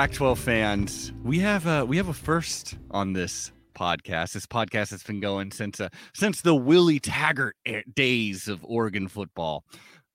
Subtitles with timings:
[0.00, 4.32] Quack 12 fans, we have a we have a first on this podcast.
[4.32, 7.54] This podcast has been going since uh, since the Willie Taggart
[7.94, 9.62] days of Oregon football.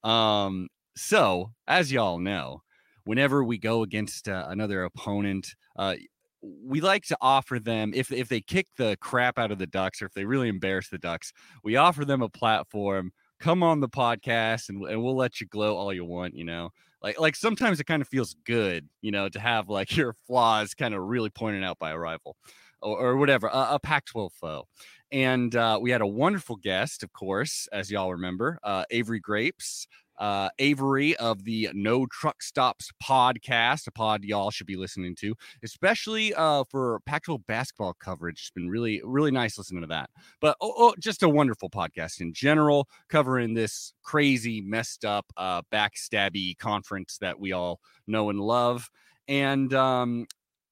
[0.04, 2.64] Um, so as y'all know,
[3.04, 5.98] whenever we go against uh, another opponent, uh,
[6.42, 10.02] we like to offer them if if they kick the crap out of the Ducks
[10.02, 11.32] or if they really embarrass the Ducks,
[11.64, 13.12] we offer them a platform.
[13.40, 16.72] Come on the podcast and, and we'll let you gloat all you want, you know.
[17.06, 20.74] Like like sometimes it kind of feels good, you know, to have like your flaws
[20.74, 22.36] kind of really pointed out by a rival
[22.82, 24.68] or, or whatever, a, a Pac-12 foe.
[25.12, 29.88] And uh, we had a wonderful guest, of course, as y'all remember, uh, Avery Grapes,
[30.18, 35.36] uh, Avery of the No Truck Stops podcast, a pod y'all should be listening to,
[35.64, 38.40] especially uh, for Pac-12 basketball coverage.
[38.40, 40.10] It's been really, really nice listening to that.
[40.42, 45.62] But oh, oh, just a wonderful podcast in general, covering this crazy, messed up, uh,
[45.72, 48.90] backstabby conference that we all know and love.
[49.28, 50.28] And um,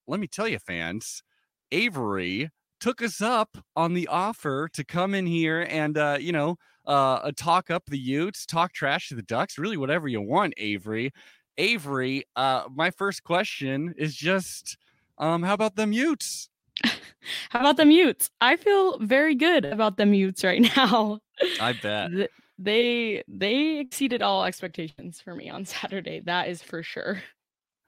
[0.07, 1.23] let me tell you, fans,
[1.71, 2.49] Avery
[2.79, 7.31] took us up on the offer to come in here and uh, you know uh,
[7.35, 11.11] talk up the Utes, talk trash to the Ducks, really whatever you want, Avery.
[11.57, 14.77] Avery, uh, my first question is just,
[15.17, 16.49] um, how about them Utes?
[17.49, 18.29] how about the Utes?
[18.41, 21.19] I feel very good about the Utes right now.
[21.59, 26.21] I bet they they exceeded all expectations for me on Saturday.
[26.21, 27.21] That is for sure.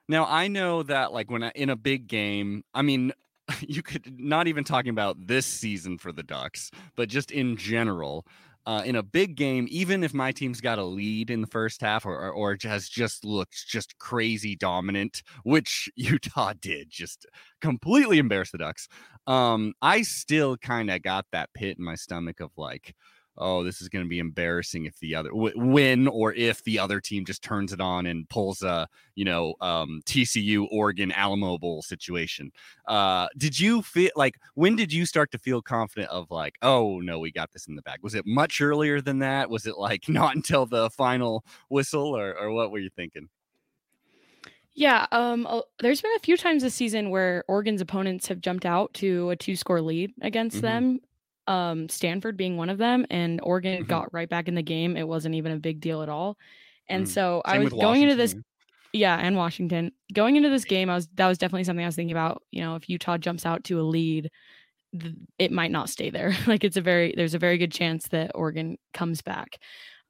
[0.08, 3.12] Now I know that like when I, in a big game, I mean,
[3.62, 8.26] you could not even talking about this season for the Ducks, but just in general
[8.66, 11.82] uh, in a big game, even if my team's got a lead in the first
[11.82, 17.26] half or, or, has just looked just crazy dominant, which Utah did, just
[17.62, 18.88] completely embarrass the Ducks.
[19.28, 22.96] Um, I still kind of got that pit in my stomach of like,
[23.38, 27.02] oh, this is going to be embarrassing if the other win or if the other
[27.02, 31.82] team just turns it on and pulls a, you know, um, TCU Oregon Alamo Bowl
[31.82, 32.52] situation.
[32.88, 37.00] Uh, did you feel like when did you start to feel confident of like, oh
[37.00, 38.00] no, we got this in the bag?
[38.02, 39.50] Was it much earlier than that?
[39.50, 43.30] Was it like not until the final whistle, or or what were you thinking?
[44.78, 45.48] Yeah, um,
[45.80, 49.36] there's been a few times this season where Oregon's opponents have jumped out to a
[49.36, 50.66] two score lead against mm-hmm.
[50.66, 51.00] them
[51.48, 53.90] um, Stanford being one of them, and Oregon mm-hmm.
[53.90, 54.98] got right back in the game.
[54.98, 56.38] It wasn't even a big deal at all.
[56.88, 57.10] And mm.
[57.10, 58.36] so Same I was going into this,
[58.94, 60.90] yeah, and Washington going into this game.
[60.90, 62.44] I was that was definitely something I was thinking about.
[62.52, 64.30] You know, if Utah jumps out to a lead,
[65.00, 66.36] th- it might not stay there.
[66.48, 69.58] like it's a very there's a very good chance that Oregon comes back.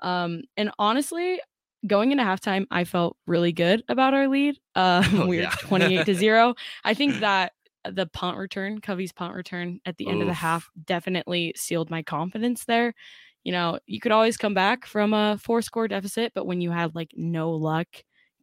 [0.01, 1.39] Um, and honestly,
[1.87, 4.57] going into halftime, I felt really good about our lead.
[4.75, 5.51] Uh, oh, we were yeah.
[5.61, 6.55] 28 to zero.
[6.83, 7.53] I think that
[7.91, 10.23] the punt return, Covey's punt return at the end Oof.
[10.23, 12.93] of the half definitely sealed my confidence there.
[13.43, 16.71] You know, you could always come back from a four score deficit, but when you
[16.71, 17.87] had like no luck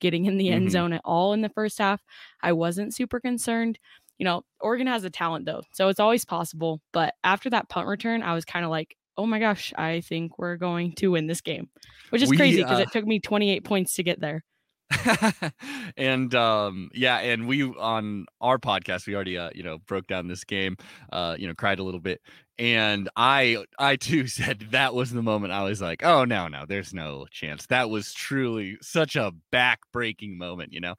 [0.01, 0.73] getting in the end mm-hmm.
[0.73, 2.01] zone at all in the first half,
[2.41, 3.79] I wasn't super concerned.
[4.19, 6.81] You know, Oregon has a talent though, so it's always possible.
[6.93, 10.39] But after that punt return, I was kind of like, oh my gosh, I think
[10.39, 11.69] we're going to win this game,
[12.11, 14.45] which is we, crazy because uh, it took me 28 points to get there.
[15.97, 20.29] and um yeah and we on our podcast we already uh you know broke down
[20.29, 20.77] this game
[21.13, 22.21] uh you know cried a little bit.
[22.59, 26.65] And i i too said that was the moment i was like oh no no
[26.67, 27.67] there's no chance.
[27.67, 30.95] That was truly such a back-breaking moment you know?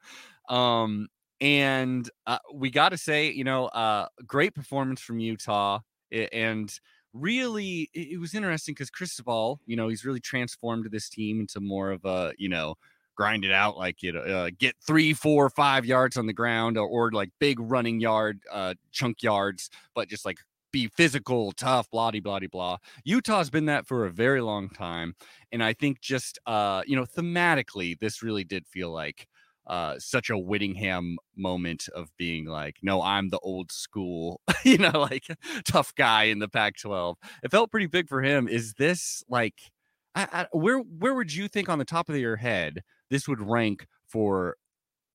[0.49, 1.07] Um
[1.41, 5.79] and uh, we got to say you know uh great performance from utah
[6.11, 6.71] and
[7.13, 11.91] really it was interesting because Cristobal, you know, he's really transformed this team into more
[11.91, 12.75] of a, you know,
[13.15, 16.77] grind it out like you know uh, get three four five yards on the ground
[16.77, 20.37] or, or like big running yard uh chunk yards but just like
[20.71, 22.77] be physical tough blah blah blah.
[23.03, 25.13] Utah's been that for a very long time
[25.51, 29.27] and i think just uh you know thematically this really did feel like
[29.67, 34.91] uh such a whittingham moment of being like no i'm the old school you know
[34.93, 35.27] like
[35.63, 38.47] tough guy in the pac 12 it felt pretty big for him.
[38.47, 39.71] Is this like
[40.15, 43.41] I, I, where where would you think on the top of your head this would
[43.41, 44.57] rank for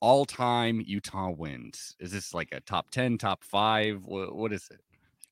[0.01, 1.97] all time Utah wins?
[1.99, 4.05] Is this like a top 10, top five?
[4.05, 4.81] what, what is it?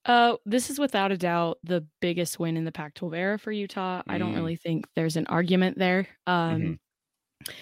[0.04, 3.50] Uh, this is without a doubt the biggest win in the Pac 12 era for
[3.50, 3.98] Utah.
[3.98, 4.02] Mm.
[4.06, 4.36] I don't mm.
[4.36, 6.06] really think there's an argument there.
[6.26, 7.52] Um, mm-hmm.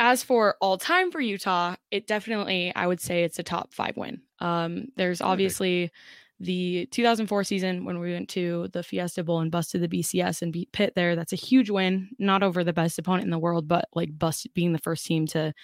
[0.00, 3.96] As for all time for Utah, it definitely, I would say it's a top five
[3.96, 4.22] win.
[4.40, 5.92] Um, there's obviously.
[6.40, 10.52] The 2004 season when we went to the Fiesta Bowl and busted the BCS and
[10.52, 11.14] beat Pitt there.
[11.14, 14.52] That's a huge win, not over the best opponent in the world, but like bust
[14.52, 15.54] being the first team to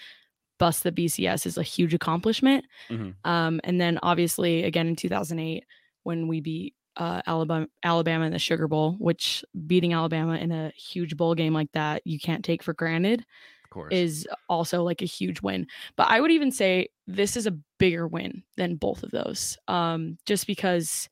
[0.59, 2.65] bust the BCS is a huge accomplishment.
[2.89, 3.29] Mm-hmm.
[3.29, 5.65] Um, and then obviously again in 2008
[6.05, 10.71] when we beat uh, Alabama, Alabama in the Sugar Bowl, which beating Alabama in a
[10.77, 13.25] huge bowl game like that you can't take for granted.
[13.71, 13.93] Course.
[13.95, 15.67] is also like a huge win.
[15.97, 19.57] But I would even say this is a bigger win than both of those.
[19.69, 21.09] Um, just because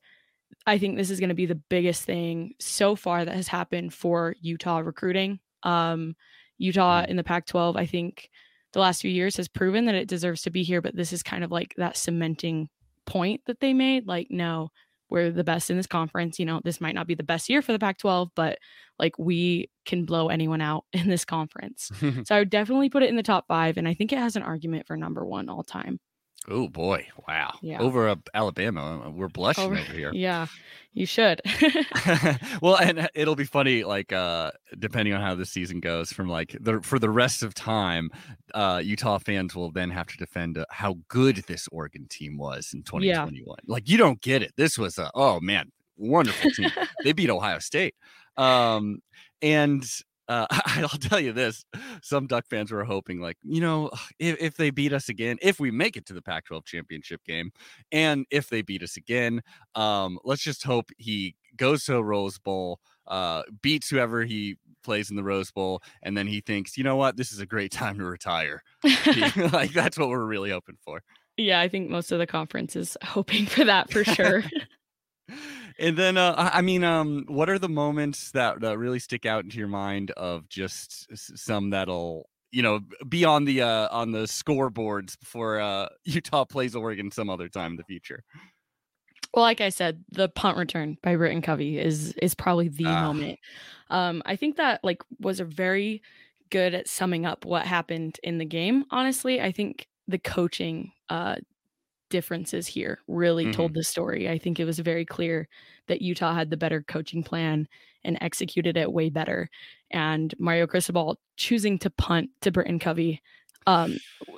[0.67, 3.93] I think this is going to be the biggest thing so far that has happened
[3.93, 5.39] for Utah recruiting.
[5.63, 6.15] Um,
[6.57, 7.07] Utah Mhm.
[7.07, 8.29] in the Pac 12, I think
[8.73, 11.23] the last few years has proven that it deserves to be here, but this is
[11.23, 12.69] kind of like that cementing
[13.05, 14.05] point that they made.
[14.07, 14.69] Like, no,
[15.09, 16.39] we're the best in this conference.
[16.39, 18.59] You know, this might not be the best year for the Pac 12, but
[18.97, 21.91] like we can blow anyone out in this conference.
[22.25, 23.77] So I would definitely put it in the top five.
[23.77, 25.99] And I think it has an argument for number one all time.
[26.47, 27.53] Oh boy, wow.
[27.61, 27.79] Yeah.
[27.79, 30.11] Over uh, Alabama, we're blushing Over- over here.
[30.13, 30.47] Yeah,
[30.93, 31.41] you should.
[32.61, 36.29] well, and uh, it'll be funny, like uh depending on how the season goes, from
[36.29, 38.09] like the for the rest of time,
[38.53, 42.71] uh Utah fans will then have to defend uh, how good this Oregon team was
[42.73, 43.57] in 2021.
[43.67, 44.53] Like you don't get it.
[44.55, 46.71] This was a oh man, wonderful team.
[47.03, 47.95] they beat Ohio State.
[48.37, 49.01] Um,
[49.41, 49.83] and
[50.29, 51.65] uh, I'll tell you this:
[52.01, 53.89] some Duck fans were hoping, like, you know,
[54.19, 57.51] if, if they beat us again, if we make it to the Pac-12 championship game,
[57.91, 59.41] and if they beat us again,
[59.75, 65.09] um, let's just hope he goes to a Rose Bowl, uh, beats whoever he plays
[65.09, 67.71] in the Rose Bowl, and then he thinks, you know what, this is a great
[67.73, 68.61] time to retire.
[69.51, 71.01] like that's what we're really hoping for.
[71.37, 74.43] yeah, I think most of the conference is hoping for that for sure.
[75.79, 79.43] And then uh, I mean, um, what are the moments that, that really stick out
[79.43, 84.23] into your mind of just some that'll you know be on the uh, on the
[84.23, 88.23] scoreboards before uh, Utah plays Oregon some other time in the future?
[89.33, 93.01] well, like I said, the punt return by Britton Covey is is probably the Ah.
[93.07, 93.39] moment.
[93.89, 96.01] Um, I think that like was a very
[96.49, 98.85] good at summing up what happened in the game.
[98.89, 101.35] Honestly, I think the coaching uh
[102.09, 104.29] differences here really told the story.
[104.29, 105.47] I think it was very clear
[105.87, 107.67] that Utah had the better coaching plan
[108.03, 109.49] and executed it way better.
[109.91, 113.21] And Mario Cristobal choosing to punt to Britton Covey
[113.67, 113.97] um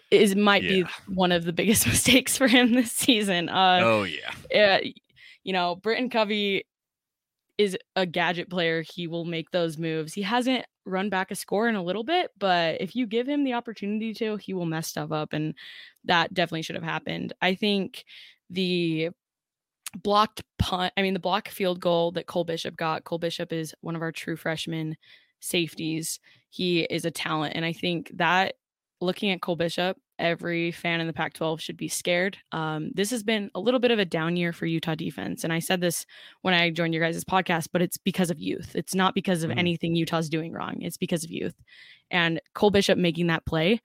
[0.09, 0.83] is might Yeah.
[0.83, 3.49] be one of the biggest mistakes for him this season.
[3.49, 4.79] Uh oh yeah, uh,
[5.43, 6.65] you know, Britton Covey
[7.61, 8.81] is a gadget player.
[8.81, 10.13] He will make those moves.
[10.13, 13.43] He hasn't run back a score in a little bit, but if you give him
[13.43, 15.33] the opportunity to, he will mess stuff up.
[15.33, 15.53] And
[16.05, 17.33] that definitely should have happened.
[17.39, 18.03] I think
[18.49, 19.09] the
[20.01, 23.75] blocked punt, I mean, the block field goal that Cole Bishop got, Cole Bishop is
[23.81, 24.97] one of our true freshman
[25.39, 26.19] safeties.
[26.49, 27.55] He is a talent.
[27.55, 28.55] And I think that
[29.01, 32.37] looking at Cole Bishop, every fan in the Pac 12 should be scared.
[32.51, 35.43] Um, this has been a little bit of a down year for Utah defense.
[35.43, 36.05] And I said this
[36.41, 38.75] when I joined your guys' podcast, but it's because of youth.
[38.75, 39.57] It's not because of Mhm.
[39.57, 41.55] anything Utah's doing wrong, it's because of youth.
[42.11, 43.81] And Cole Bishop making that play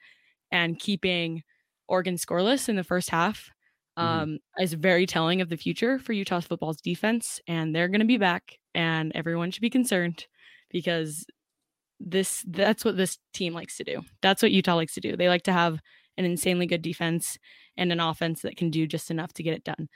[0.52, 1.42] and keeping
[1.88, 3.50] Oregon scoreless in the first half.
[3.98, 4.02] Mhm.
[4.02, 8.06] Um, is very telling of the future for Utah's football's defense, and they're going to
[8.06, 10.26] be back, and everyone should be concerned
[10.70, 11.24] because
[12.00, 14.02] this that's what this team likes to do.
[14.22, 15.16] That's what Utah likes to do.
[15.16, 15.80] They like to have
[16.18, 17.38] an insanely good defense
[17.76, 19.88] and an offense that can do just enough to get it done.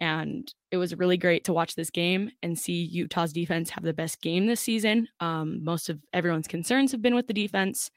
[0.00, 3.92] And it was really great to watch this game and see Utah's defense have the
[3.92, 5.08] best game this season.
[5.20, 7.90] Um, most of everyone's concerns have been with the defense,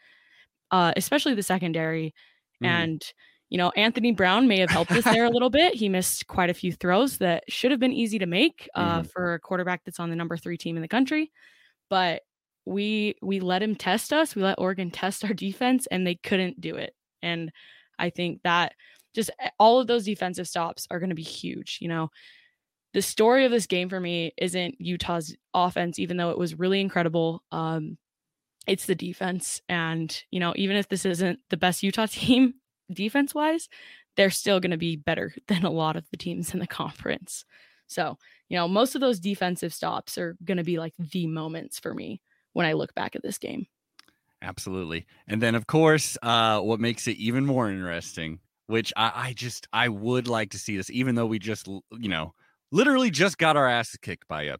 [0.71, 2.13] uh, especially the secondary.
[2.61, 2.67] Mhm.
[2.67, 3.13] And
[3.49, 5.75] you know, Anthony Brown may have helped us there a little bit.
[5.75, 9.35] He missed quite a few throws that should have been easy to make uh, for
[9.35, 11.31] a quarterback that's on the number three team in the country.
[11.87, 12.23] But
[12.65, 14.35] we we let him test us.
[14.35, 16.95] We let Oregon test our defense, and they couldn't do it.
[17.21, 17.51] And
[17.99, 18.73] I think that
[19.13, 21.79] just eh, all of those defensive stops are going to be huge.
[21.81, 22.09] You know,
[22.93, 26.81] the story of this game for me isn't Utah's offense, even though it was really
[26.81, 27.43] incredible.
[27.51, 27.97] Um,
[28.65, 32.55] it's the defense, and you know, even if this isn't the best Utah team
[32.91, 33.69] defense wise,
[34.15, 37.45] they're still going to be better than a lot of the teams in the conference.
[37.87, 38.17] So,
[38.49, 41.93] you know, most of those defensive stops are going to be like the moments for
[41.93, 42.21] me
[42.53, 43.67] when I look back at this game.
[44.41, 45.05] Absolutely.
[45.27, 49.67] And then of course, uh what makes it even more interesting, which I, I just
[49.71, 52.33] I would like to see this, even though we just you know,
[52.71, 54.55] literally just got our asses kicked by you.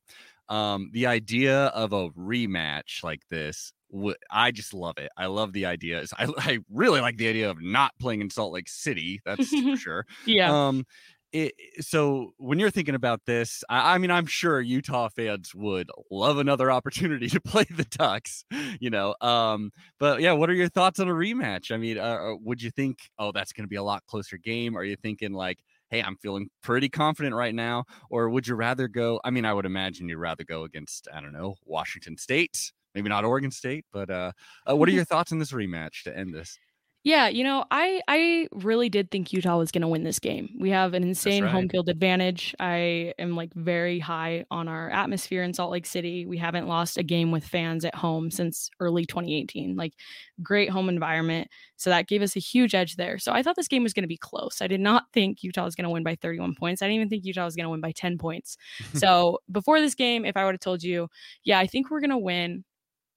[0.50, 5.10] Um, the idea of a rematch like this, w- I just love it.
[5.18, 6.04] I love the idea.
[6.18, 9.22] I, I really like the idea of not playing in Salt Lake City.
[9.26, 10.06] That's for sure.
[10.26, 10.68] Yeah.
[10.68, 10.86] Um,
[11.34, 15.90] it, so when you're thinking about this, I, I mean, I'm sure Utah fans would
[16.12, 18.46] love another opportunity to play the Ducks,
[18.80, 19.16] you know.
[19.20, 21.72] Um, but yeah, what are your thoughts on a rematch?
[21.72, 24.38] I mean, uh, uh, would you think, oh, that's going to be a lot closer
[24.38, 24.78] game?
[24.78, 25.58] Are you thinking like,
[25.90, 29.20] hey, I'm feeling pretty confident right now, or would you rather go?
[29.24, 33.10] I mean, I would imagine you'd rather go against, I don't know, Washington State, maybe
[33.10, 34.32] not Oregon State, but uh,
[34.70, 36.60] uh what are your thoughts on this rematch to end this?
[37.06, 40.56] Yeah, you know, I I really did think Utah was going to win this game.
[40.58, 41.52] We have an insane right.
[41.52, 42.56] home field advantage.
[42.62, 46.26] I am like very high on our atmosphere in Salt Lake City.
[46.26, 49.76] We haven't lost a game with fans at home since early 2018.
[49.76, 49.96] Like
[50.42, 51.50] great home environment.
[51.76, 53.20] So that gave us a huge edge there.
[53.20, 54.62] So I thought this game was going to be close.
[54.62, 56.82] I did not think Utah was going to win by 31 points.
[56.82, 58.56] I didn't even think Utah was going to win by 10 points.
[58.94, 61.10] so before this game, if I would have told you,
[61.44, 62.64] yeah, I think we're going to win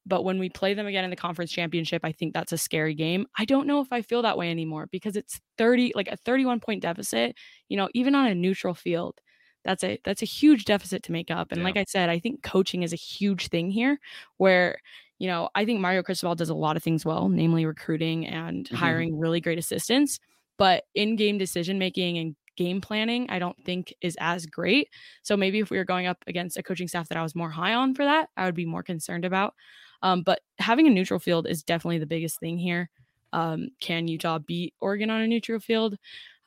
[0.07, 2.95] but when we play them again in the conference championship, I think that's a scary
[2.95, 3.27] game.
[3.37, 6.61] I don't know if I feel that way anymore because it's 30, like a 31
[6.61, 7.35] point deficit,
[7.69, 9.19] you know, even on a neutral field.
[9.65, 11.51] That's a that's a huge deficit to make up.
[11.51, 11.65] And yeah.
[11.65, 13.99] like I said, I think coaching is a huge thing here
[14.37, 14.79] where
[15.19, 18.67] you know, I think Mario Cristobal does a lot of things well, namely recruiting and
[18.67, 18.77] mm-hmm.
[18.77, 20.21] hiring really great assistants.
[20.59, 24.89] But in game decision making and game planning, I don't think is as great.
[25.23, 27.51] So maybe if we were going up against a coaching staff that I was more
[27.51, 29.55] high on for that, I would be more concerned about.
[30.03, 32.91] Um, but having a neutral field is definitely the biggest thing here.
[33.33, 35.97] Um, can Utah beat Oregon on a neutral field?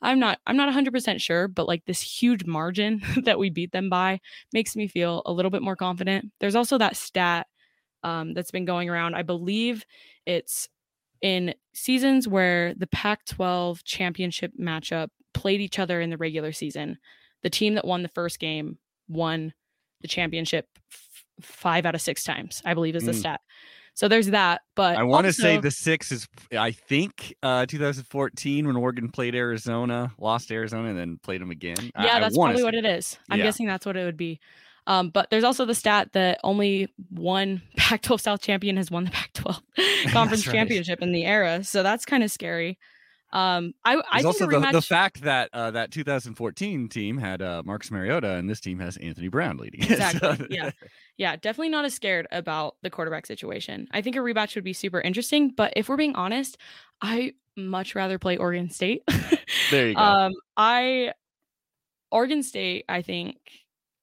[0.02, 3.90] I'm not I'm not 100% sure, but like this huge margin that we beat them
[3.90, 4.20] by
[4.52, 6.32] makes me feel a little bit more confident.
[6.40, 7.46] There's also that stat
[8.02, 9.14] um, that's been going around.
[9.14, 9.84] I believe
[10.26, 10.68] it's
[11.20, 16.98] in seasons where the Pac 12 championship matchup played each other in the regular season.
[17.42, 18.78] The team that won the first game
[19.08, 19.52] won
[20.00, 20.66] the championship
[21.40, 23.18] five out of six times, I believe is the mm.
[23.20, 23.40] stat.
[23.94, 24.62] So there's that.
[24.76, 29.34] But I want to say the six is, I think, uh, 2014 when Oregon played
[29.34, 31.90] Arizona, lost Arizona, and then played them again.
[31.98, 33.18] Yeah, I, that's I probably what it is.
[33.28, 33.46] I'm yeah.
[33.46, 34.40] guessing that's what it would be.
[34.86, 39.10] Um, but there's also the stat that only one Pac-12 South champion has won the
[39.10, 39.60] Pac-12
[40.12, 40.54] conference right.
[40.54, 41.62] championship in the era.
[41.62, 42.78] So that's kind of scary.
[43.32, 44.72] Um, I, I also the, rematch...
[44.72, 48.96] the, fact that uh, that 2014 team had uh, Marcus Mariota and this team has
[48.96, 49.82] Anthony Brown leading.
[49.82, 50.46] Exactly.
[50.50, 50.70] yeah.
[51.16, 51.36] Yeah.
[51.36, 53.86] Definitely not as scared about the quarterback situation.
[53.92, 55.50] I think a rematch would be super interesting.
[55.50, 56.58] But if we're being honest,
[57.00, 59.02] I much rather play Oregon State.
[59.70, 60.00] there you go.
[60.00, 61.12] Um, I
[62.10, 63.36] Oregon State, I think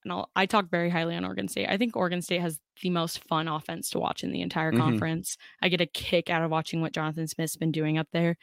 [0.07, 1.67] and I'll, I talk very highly on Oregon State.
[1.67, 4.79] I think Oregon State has the most fun offense to watch in the entire mm-hmm.
[4.79, 5.37] conference.
[5.61, 8.37] I get a kick out of watching what Jonathan Smith's been doing up there.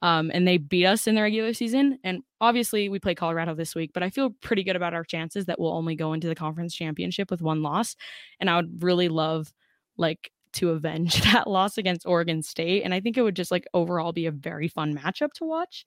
[0.00, 1.98] Um, and they beat us in the regular season.
[2.02, 5.44] And obviously, we play Colorado this week, but I feel pretty good about our chances
[5.44, 7.96] that we'll only go into the conference championship with one loss.
[8.40, 9.52] And I would really love,
[9.98, 12.82] like, to avenge that loss against Oregon State.
[12.82, 15.84] And I think it would just like overall be a very fun matchup to watch.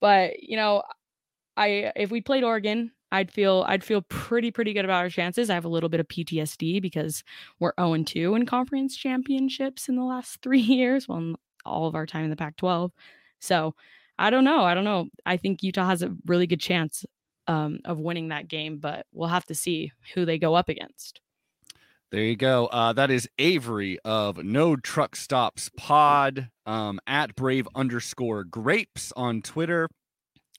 [0.00, 0.82] But, you know,
[1.58, 5.50] I if we played Oregon, I'd feel I'd feel pretty pretty good about our chances.
[5.50, 7.22] I have a little bit of PTSD because
[7.60, 12.06] we're 0 2 in conference championships in the last three years, well, all of our
[12.06, 12.90] time in the Pac-12.
[13.38, 13.74] So
[14.18, 14.64] I don't know.
[14.64, 15.08] I don't know.
[15.26, 17.04] I think Utah has a really good chance
[17.46, 21.20] um, of winning that game, but we'll have to see who they go up against.
[22.10, 22.66] There you go.
[22.66, 29.40] Uh, that is Avery of No Truck Stops Pod um, at Brave underscore Grapes on
[29.40, 29.88] Twitter.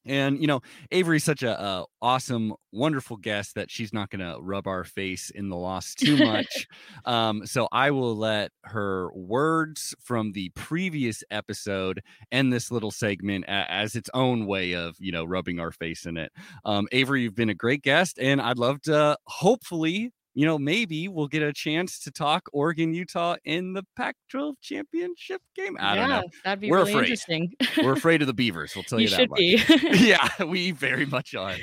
[0.06, 4.40] And you know, Avery's such a, a awesome, wonderful guest that she's not going to
[4.42, 6.68] rub our face in the loss too much.
[7.06, 13.46] um, so I will let her words from the previous episode end this little segment
[13.46, 16.32] a- as its own way of you know rubbing our face in it.
[16.66, 21.08] Um, Avery, you've been a great guest, and I'd love to hopefully you know, maybe
[21.08, 25.78] we'll get a chance to talk Oregon, Utah in the Pac 12 championship game.
[25.80, 26.30] I yeah, don't know.
[26.44, 27.04] That'd be We're really afraid.
[27.04, 27.54] interesting.
[27.78, 28.76] We're afraid of the Beavers.
[28.76, 29.62] We'll tell you, you, that should be.
[30.08, 31.56] yeah, we very much are.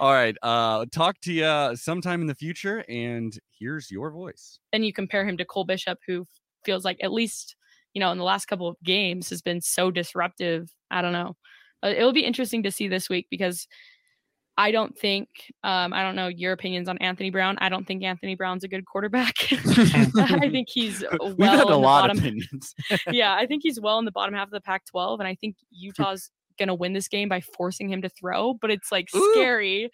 [0.00, 0.36] All right.
[0.42, 2.84] Uh, talk to you sometime in the future.
[2.88, 4.58] And here's your voice.
[4.72, 6.26] And you compare him to Cole Bishop, who
[6.64, 7.54] feels like at least,
[7.94, 10.68] you know, in the last couple of games has been so disruptive.
[10.90, 11.36] I don't know.
[11.84, 13.68] Uh, it'll be interesting to see this week because
[14.58, 15.28] I don't think,
[15.62, 17.56] um, I don't know your opinions on Anthony Brown.
[17.60, 19.34] I don't think Anthony Brown's a good quarterback.
[19.52, 22.74] I think he's well We've had a lot of opinions.
[23.12, 25.20] yeah, I think he's well in the bottom half of the Pac 12.
[25.20, 28.72] And I think Utah's going to win this game by forcing him to throw, but
[28.72, 29.32] it's like Ooh.
[29.32, 29.90] scary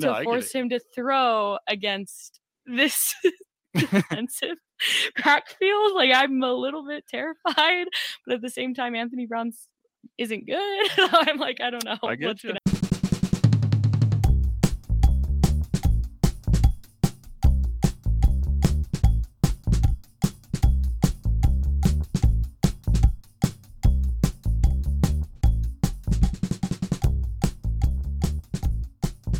[0.00, 3.14] no, to force him to throw against this
[3.76, 4.56] defensive
[5.22, 5.92] backfield.
[5.94, 7.86] Like I'm a little bit terrified,
[8.26, 9.68] but at the same time, Anthony Brown's
[10.18, 10.90] isn't good.
[10.98, 11.98] I'm like, I don't know.
[12.02, 12.54] I get you.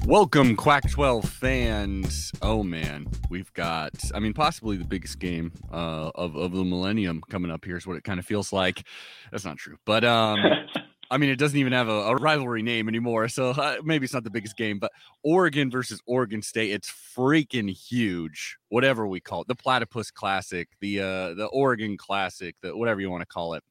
[0.08, 2.32] Welcome, Quack 12 fans.
[2.40, 7.20] Oh man, we've got, I mean, possibly the biggest game uh, of, of the millennium
[7.28, 8.86] coming up here is what it kind of feels like.
[9.30, 10.38] That's not true, but um,
[11.10, 14.14] I mean, it doesn't even have a, a rivalry name anymore, so uh, maybe it's
[14.14, 14.78] not the biggest game.
[14.78, 14.92] But
[15.24, 18.56] Oregon versus Oregon State, it's freaking huge.
[18.70, 23.10] Whatever we call it, the Platypus Classic, the uh, the Oregon Classic, the whatever you
[23.10, 23.62] want to call it,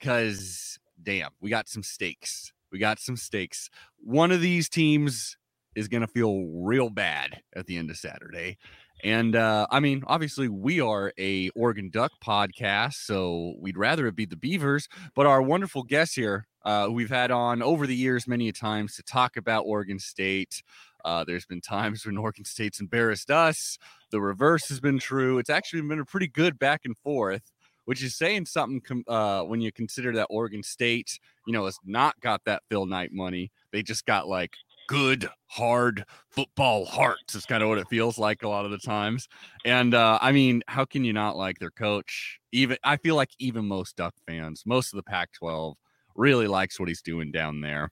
[0.00, 2.52] because damn, we got some stakes.
[2.72, 3.70] We got some stakes.
[3.98, 5.36] One of these teams
[5.74, 8.58] is going to feel real bad at the end of Saturday.
[9.02, 14.16] And uh, I mean, obviously, we are a Oregon Duck podcast, so we'd rather it
[14.16, 14.88] be the Beavers.
[15.14, 18.96] But our wonderful guest here, uh, we've had on over the years many a times
[18.96, 20.62] to talk about Oregon State.
[21.02, 23.78] Uh, there's been times when Oregon State's embarrassed us.
[24.10, 25.38] The reverse has been true.
[25.38, 27.50] It's actually been a pretty good back and forth
[27.90, 32.14] which is saying something uh, when you consider that Oregon State, you know, has not
[32.20, 33.50] got that Phil Knight money.
[33.72, 34.52] They just got like
[34.90, 37.36] good, hard football hearts.
[37.36, 39.28] Is kind of what it feels like a lot of the times.
[39.64, 42.40] And uh, I mean, how can you not like their coach?
[42.50, 45.74] Even I feel like even most Duck fans, most of the Pac-12
[46.16, 47.90] really likes what he's doing down there.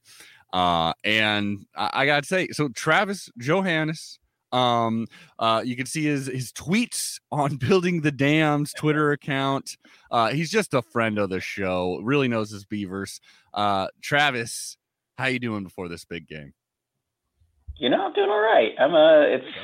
[0.51, 4.19] Uh, and I, I gotta say, so Travis Johannes
[4.51, 5.05] um,
[5.37, 9.77] uh, you can see his his tweets on building the dams Twitter account.
[10.11, 11.99] Uh, he's just a friend of the show.
[12.03, 13.21] Really knows his beavers.
[13.53, 14.75] Uh, Travis,
[15.19, 16.53] how you doing before this big game?
[17.79, 18.71] You know, I'm doing all right.
[18.79, 19.35] I'm a.
[19.35, 19.57] it's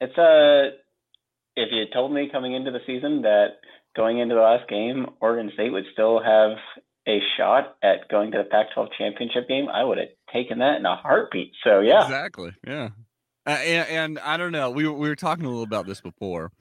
[0.00, 0.70] it's a.
[1.56, 3.60] if you told me coming into the season that
[3.94, 6.56] going into the last game, Oregon State would still have
[7.06, 10.86] a shot at going to the Pac-12 championship game, I would have taken that in
[10.86, 11.52] a heartbeat.
[11.64, 12.90] So yeah, exactly, yeah.
[13.46, 14.70] Uh, and, and, I don't know.
[14.70, 16.52] We we were talking a little about this before,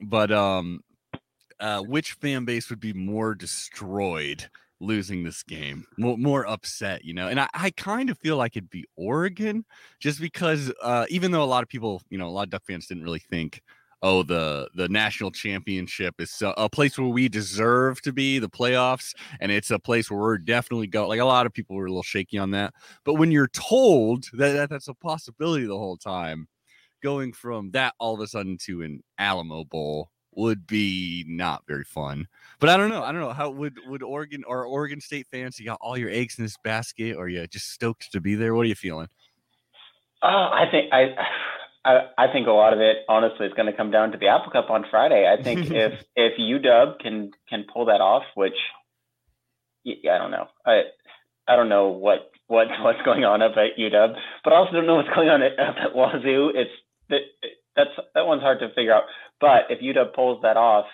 [0.00, 0.82] but um,
[1.60, 4.48] uh, which fan base would be more destroyed
[4.80, 7.28] losing this game, more, more upset, you know?
[7.28, 9.64] And I, I kind of feel like it'd be Oregon,
[10.00, 12.64] just because uh, even though a lot of people, you know, a lot of Duck
[12.66, 13.62] fans didn't really think
[14.02, 19.14] oh the the national championship is a place where we deserve to be the playoffs
[19.40, 21.90] and it's a place where we're definitely going like a lot of people were a
[21.90, 25.96] little shaky on that but when you're told that, that that's a possibility the whole
[25.96, 26.46] time
[27.02, 31.84] going from that all of a sudden to an alamo bowl would be not very
[31.84, 32.26] fun
[32.60, 35.58] but i don't know i don't know how would would oregon or oregon state fans
[35.58, 38.54] you got all your eggs in this basket or you just stoked to be there
[38.54, 39.08] what are you feeling
[40.22, 41.14] uh, i think i
[41.86, 44.26] I, I think a lot of it, honestly, is going to come down to the
[44.26, 45.24] Apple Cup on Friday.
[45.32, 48.56] I think if if UW can can pull that off, which
[49.84, 50.82] yeah, I don't know, I
[51.46, 54.86] I don't know what what what's going on up at UW, but I also don't
[54.86, 56.50] know what's going on at, up at Wazoo.
[56.54, 56.70] It's
[57.76, 59.04] that's that one's hard to figure out.
[59.40, 60.86] But if UW pulls that off,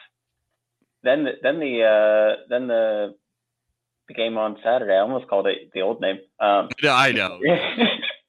[1.03, 3.15] then the, then the uh, then the
[4.09, 4.95] the game on Saturday.
[4.95, 6.19] I almost called it the old name.
[6.41, 7.39] Um, yeah, I know.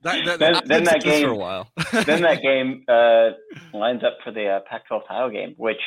[0.03, 1.69] That, that, then, then that game, for a while.
[2.05, 3.29] then that game uh,
[3.73, 5.79] lines up for the uh, Pac-12 title game, which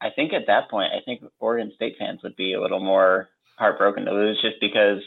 [0.00, 3.28] I think at that point, I think Oregon State fans would be a little more
[3.56, 5.00] heartbroken to lose, just because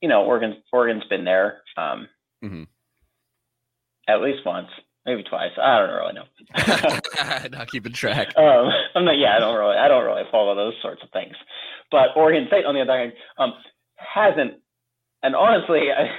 [0.00, 2.08] you know Oregon Oregon's been there um,
[2.44, 2.64] mm-hmm.
[4.08, 4.68] at least once,
[5.06, 5.50] maybe twice.
[5.60, 7.48] I don't really know.
[7.58, 8.36] not keeping track.
[8.36, 9.18] Um, I'm not.
[9.18, 9.76] Yeah, I don't really.
[9.76, 11.34] I don't really follow those sorts of things.
[11.90, 13.54] But Oregon State, on the other hand, um,
[13.96, 14.54] hasn't.
[15.22, 16.10] And honestly, I,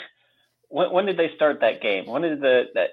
[0.69, 2.05] when, when did they start that game?
[2.05, 2.89] When did the that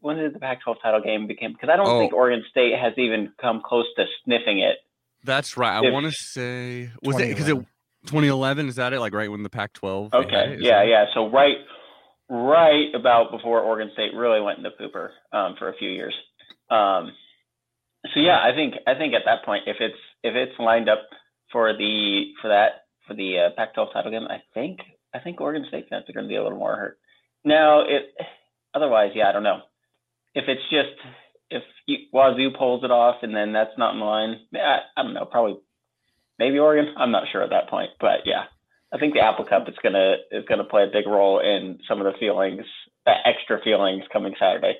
[0.00, 1.52] when did the Pac-12 title game become?
[1.52, 1.98] Because I don't oh.
[1.98, 4.78] think Oregon State has even come close to sniffing it.
[5.24, 5.76] That's right.
[5.84, 7.56] I want to say was it because it
[8.06, 9.00] 2011 is that it?
[9.00, 10.14] Like right when the Pac-12.
[10.14, 10.56] Okay.
[10.60, 10.88] Yeah, that...
[10.88, 11.04] yeah.
[11.14, 11.56] So right,
[12.28, 16.14] right about before Oregon State really went in the pooper um, for a few years.
[16.70, 17.12] Um,
[18.14, 21.00] so yeah, I think I think at that point, if it's if it's lined up
[21.52, 24.78] for the for that for the uh, Pac-12 title game, I think
[25.14, 26.98] I think Oregon State fans are going to be a little more hurt.
[27.44, 28.14] Now, it.
[28.74, 29.60] Otherwise, yeah, I don't know.
[30.34, 30.94] If it's just
[31.50, 31.62] if
[32.12, 35.24] Wazoo pulls it off and then that's not in line, I, I don't know.
[35.24, 35.56] Probably,
[36.38, 36.94] maybe Oregon.
[36.96, 38.44] I'm not sure at that point, but yeah,
[38.92, 42.00] I think the Apple Cup is gonna is gonna play a big role in some
[42.00, 42.64] of the feelings,
[43.04, 44.78] the extra feelings coming Saturday.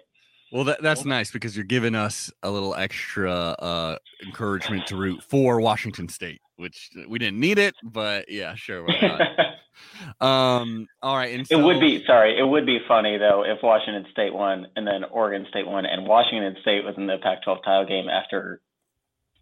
[0.51, 5.23] Well, that, that's nice because you're giving us a little extra uh, encouragement to root
[5.23, 8.89] for Washington State, which we didn't need it, but yeah, sure.
[10.23, 11.47] um, all right.
[11.47, 12.39] So, it would be sorry.
[12.39, 16.07] It would be funny though if Washington State won and then Oregon State won, and
[16.07, 18.63] Washington State was in the Pac-12 title game after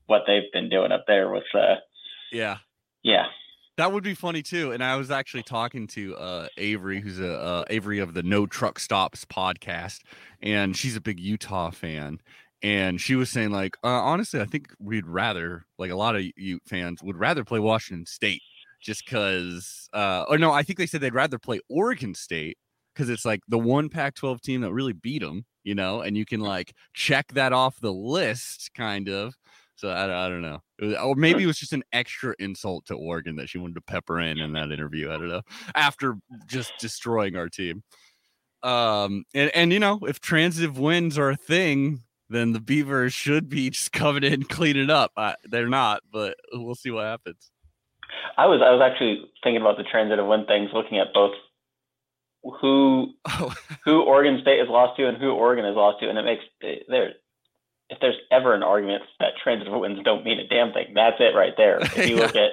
[0.06, 1.44] what they've been doing up there with.
[1.54, 1.76] Uh,
[2.32, 2.56] yeah.
[3.04, 3.26] Yeah.
[3.76, 4.72] That would be funny too.
[4.72, 8.46] And I was actually talking to uh, Avery, who's a uh, Avery of the No
[8.46, 10.00] Truck Stops podcast,
[10.42, 12.20] and she's a big Utah fan.
[12.62, 16.22] And she was saying, like, uh, honestly, I think we'd rather, like, a lot of
[16.36, 18.40] you fans would rather play Washington State
[18.80, 22.56] just because, uh, or no, I think they said they'd rather play Oregon State
[22.94, 26.16] because it's like the one Pac 12 team that really beat them, you know, and
[26.16, 29.34] you can like check that off the list, kind of.
[29.76, 30.62] So I, I don't know.
[30.80, 33.82] Was, or maybe it was just an extra insult to Oregon that she wanted to
[33.82, 35.10] pepper in in that interview.
[35.10, 35.42] I don't know.
[35.74, 37.82] After just destroying our team.
[38.62, 43.48] Um, and, and you know, if transitive wins are a thing, then the Beavers should
[43.48, 45.12] be just coming in cleaning up.
[45.16, 47.50] Uh, they're not, but we'll see what happens.
[48.36, 51.32] I was I was actually thinking about the transitive win things, looking at both
[52.60, 53.54] who oh.
[53.84, 56.44] who Oregon State has lost to and who Oregon has lost to, and it makes
[56.88, 57.14] there.
[57.88, 61.34] If there's ever an argument that transitive wins don't mean a damn thing, that's it
[61.36, 61.78] right there.
[61.78, 62.22] If you yeah.
[62.22, 62.50] look at,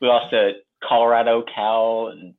[0.00, 0.52] we lost to
[0.86, 2.34] Colorado, Cal, and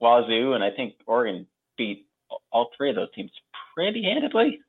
[0.00, 2.06] Wazoo, and I think Oregon beat
[2.52, 3.30] all three of those teams
[3.74, 4.60] pretty handedly.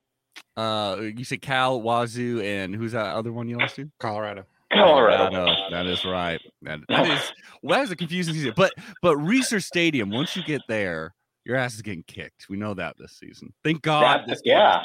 [0.56, 3.90] Uh, you said Cal, Wazoo, and who's that other one you lost to?
[4.00, 4.46] Colorado.
[4.72, 5.30] Colorado.
[5.30, 5.70] Colorado.
[5.70, 6.42] That is right.
[6.62, 8.54] That, that is well, that is a confusing season.
[8.56, 11.14] But but Reser Stadium, once you get there,
[11.46, 12.48] your ass is getting kicked.
[12.50, 13.54] We know that this season.
[13.64, 14.24] Thank God.
[14.28, 14.84] That's, yeah.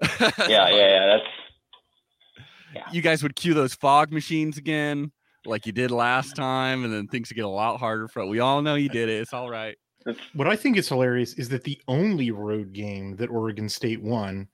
[0.20, 1.06] yeah, yeah, yeah.
[1.06, 1.24] That's
[2.74, 2.84] yeah.
[2.92, 5.12] You guys would cue those fog machines again,
[5.44, 8.26] like you did last time, and then things would get a lot harder for.
[8.26, 9.20] We all know you did it.
[9.20, 9.76] It's all right.
[10.34, 14.48] What I think is hilarious is that the only road game that Oregon State won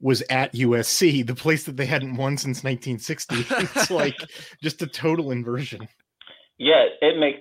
[0.00, 3.36] was at USC, the place that they hadn't won since 1960.
[3.50, 4.16] it's like
[4.62, 5.88] just a total inversion.
[6.58, 7.40] Yeah, it makes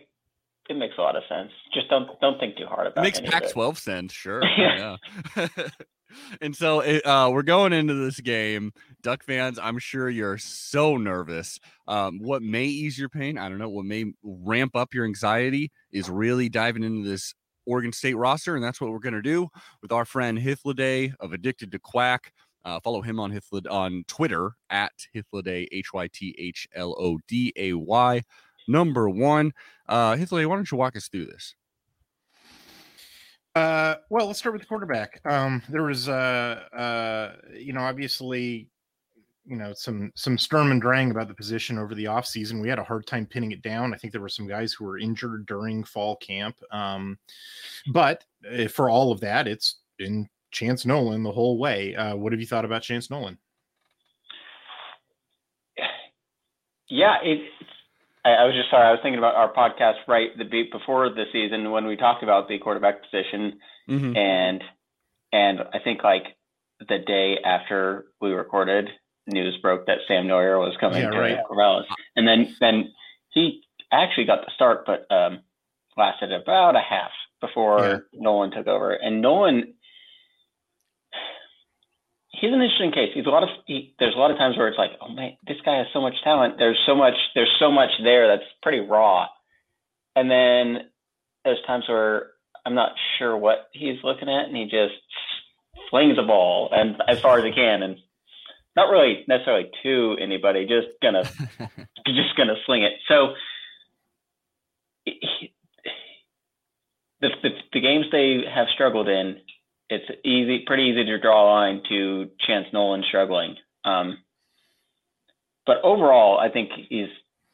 [0.69, 1.51] it makes a lot of sense.
[1.73, 3.19] Just don't don't think too hard about it.
[3.19, 4.41] Makes Pac-12 sense, sure.
[4.57, 4.95] yeah.
[6.41, 8.71] and so uh, we're going into this game,
[9.01, 9.59] Duck fans.
[9.59, 11.59] I'm sure you're so nervous.
[11.87, 13.69] Um, what may ease your pain, I don't know.
[13.69, 17.33] What may ramp up your anxiety is really diving into this
[17.65, 19.47] Oregon State roster, and that's what we're going to do
[19.81, 22.33] with our friend Hythloday of Addicted to Quack.
[22.63, 27.19] Uh, follow him on Hithlod on Twitter at Hythloday, H Y T H L O
[27.27, 28.21] D A Y.
[28.67, 29.53] Number one,
[29.89, 31.55] uh, Hythloday, why don't you walk us through this?
[33.55, 35.19] Uh, well, let's start with the quarterback.
[35.25, 38.69] Um, there was, uh, uh, you know, obviously,
[39.45, 42.61] you know, some some Sturm and Drang about the position over the offseason.
[42.61, 43.93] We had a hard time pinning it down.
[43.93, 46.55] I think there were some guys who were injured during fall camp.
[46.71, 47.17] Um,
[47.91, 51.95] but uh, for all of that, it's been Chance Nolan the whole way.
[51.95, 53.37] Uh, what have you thought about Chance Nolan?
[56.87, 57.39] Yeah, it,
[58.23, 58.87] I, I was just sorry.
[58.87, 62.23] I was thinking about our podcast right the beat before the season when we talked
[62.23, 64.15] about the quarterback position, mm-hmm.
[64.15, 64.63] and
[65.31, 66.23] and I think like
[66.79, 68.89] the day after we recorded,
[69.27, 71.37] news broke that Sam Noyer was coming yeah, to right.
[71.49, 72.93] Corvallis, and then then
[73.29, 75.39] he actually got the start, but um,
[75.97, 77.97] lasted about a half before yeah.
[78.13, 79.73] Nolan took over, and Nolan
[82.41, 83.11] he's an interesting case.
[83.13, 85.37] He's a lot of he, there's a lot of times where it's like, oh man,
[85.47, 86.55] this guy has so much talent.
[86.57, 89.27] There's so much there's so much there that's pretty raw,
[90.15, 90.89] and then
[91.45, 92.31] there's times where
[92.65, 94.95] I'm not sure what he's looking at, and he just
[95.89, 97.97] flings a ball and as far as he can, and
[98.75, 101.23] not really necessarily to anybody, just gonna
[102.07, 102.93] just gonna sling it.
[103.07, 103.35] So.
[105.05, 105.53] He,
[107.21, 109.37] the, the, the games they have struggled in,
[109.91, 113.57] it's easy, pretty easy to draw a line to Chance Nolan struggling.
[113.83, 114.19] Um,
[115.65, 117.09] but overall, I think he's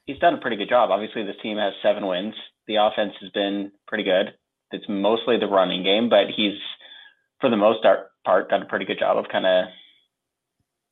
[0.06, 0.92] he's done a pretty good job.
[0.92, 2.36] Obviously, this team has seven wins.
[2.68, 4.36] The offense has been pretty good.
[4.72, 6.60] It's mostly the running game, but he's
[7.42, 7.80] for the most
[8.24, 9.66] part done a pretty good job of kind of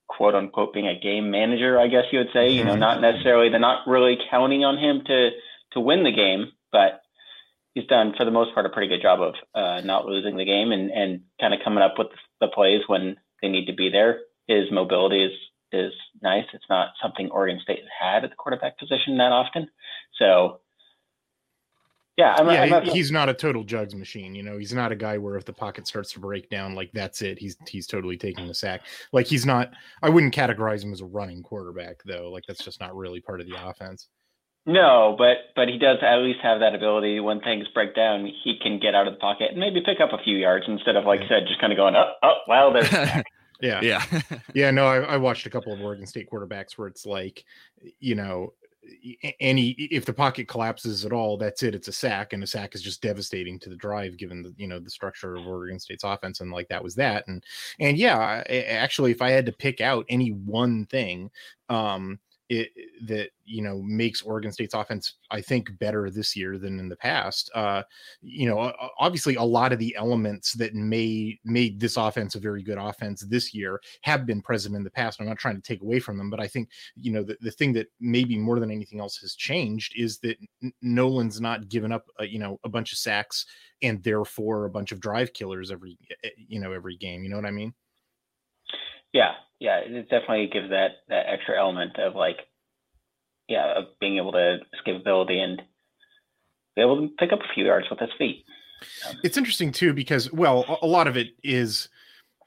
[0.08, 2.50] quote unquote being a game manager, I guess you would say.
[2.50, 5.30] You know, not necessarily they're not really counting on him to
[5.74, 7.02] to win the game, but
[7.76, 10.46] he's done for the most part a pretty good job of uh, not losing the
[10.46, 12.08] game and and kind of coming up with
[12.42, 14.22] the plays when they need to be there.
[14.48, 15.34] His mobility is
[15.72, 16.46] is nice.
[16.54, 19.70] It's not something Oregon State has had at the quarterback position that often.
[20.18, 20.62] So
[22.18, 24.36] yeah, I'm, yeah, I'm not, he's not a total jugs machine.
[24.36, 26.92] You know, he's not a guy where if the pocket starts to break down, like
[26.94, 27.38] that's it.
[27.38, 28.86] He's he's totally taking the sack.
[29.12, 29.72] Like he's not.
[30.02, 32.32] I wouldn't categorize him as a running quarterback though.
[32.32, 34.08] Like that's just not really part of the offense.
[34.66, 37.20] No, but but he does at least have that ability.
[37.20, 40.12] When things break down, he can get out of the pocket and maybe pick up
[40.12, 41.30] a few yards instead of like yeah.
[41.30, 42.92] said, just kind of going up, oh, oh, well, there's.
[43.62, 44.04] yeah, yeah,
[44.56, 44.72] yeah.
[44.72, 47.46] No, I, I watched a couple of Oregon State quarterbacks where it's like,
[48.00, 48.54] you know,
[49.40, 51.76] any if the pocket collapses at all, that's it.
[51.76, 54.68] It's a sack, and a sack is just devastating to the drive, given the you
[54.68, 57.28] know the structure of Oregon State's offense, and like that was that.
[57.28, 57.44] And
[57.80, 61.30] and yeah, actually, if I had to pick out any one thing,
[61.70, 62.20] um,
[62.50, 62.70] it,
[63.08, 66.96] that you know makes Oregon State's offense, I think, better this year than in the
[66.96, 67.50] past.
[67.56, 67.84] Uh,
[68.22, 72.62] you know, obviously, a lot of the elements that made made this offense a very
[72.62, 75.20] good offense this year have been present in the past.
[75.20, 77.52] I'm not trying to take away from them, but I think you know the, the
[77.52, 80.38] thing that maybe more than anything else has changed is that
[80.82, 83.46] Nolan's not given up, uh, you know, a bunch of sacks
[83.82, 85.98] and therefore a bunch of drive killers every
[86.48, 87.24] you know every game.
[87.24, 87.74] You know what I mean?
[89.14, 92.38] Yeah, yeah, it definitely gives that that extra element of like,
[93.48, 95.62] yeah, of being able to escapability and
[96.76, 98.46] be able to pick up a few yards with his feet.
[99.24, 101.90] It's interesting too because well, a lot of it is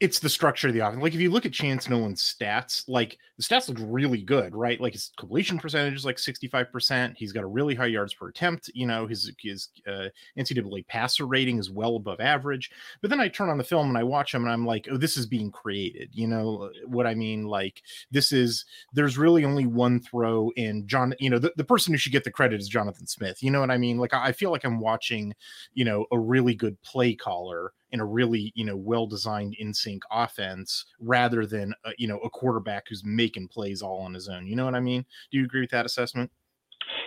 [0.01, 1.03] it's the structure of the offense.
[1.03, 4.81] Like if you look at Chance Nolan's stats, like the stats look really good, right?
[4.81, 7.15] Like his completion percentage is like 65%.
[7.17, 8.71] He's got a really high yards per attempt.
[8.75, 10.09] You know, his his uh,
[10.39, 12.71] NCAA passer rating is well above average.
[13.01, 14.97] But then I turn on the film and I watch him and I'm like, oh,
[14.97, 16.11] this is being created.
[16.13, 17.47] You know what I mean?
[17.47, 17.83] Like
[18.13, 21.13] this is there's really only one throw in John.
[21.19, 23.43] You know, the, the person who should get the credit is Jonathan Smith.
[23.43, 23.99] You know what I mean?
[23.99, 25.35] Like I feel like I'm watching,
[25.75, 29.73] you know, a really good play caller in a really you know well designed in
[29.73, 34.29] sync offense rather than uh, you know a quarterback who's making plays all on his
[34.29, 34.47] own.
[34.47, 35.05] You know what I mean?
[35.31, 36.31] Do you agree with that assessment?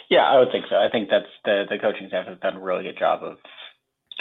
[0.10, 0.76] Yeah, I would think so.
[0.76, 3.38] I think that's the the coaching staff has done a really good job of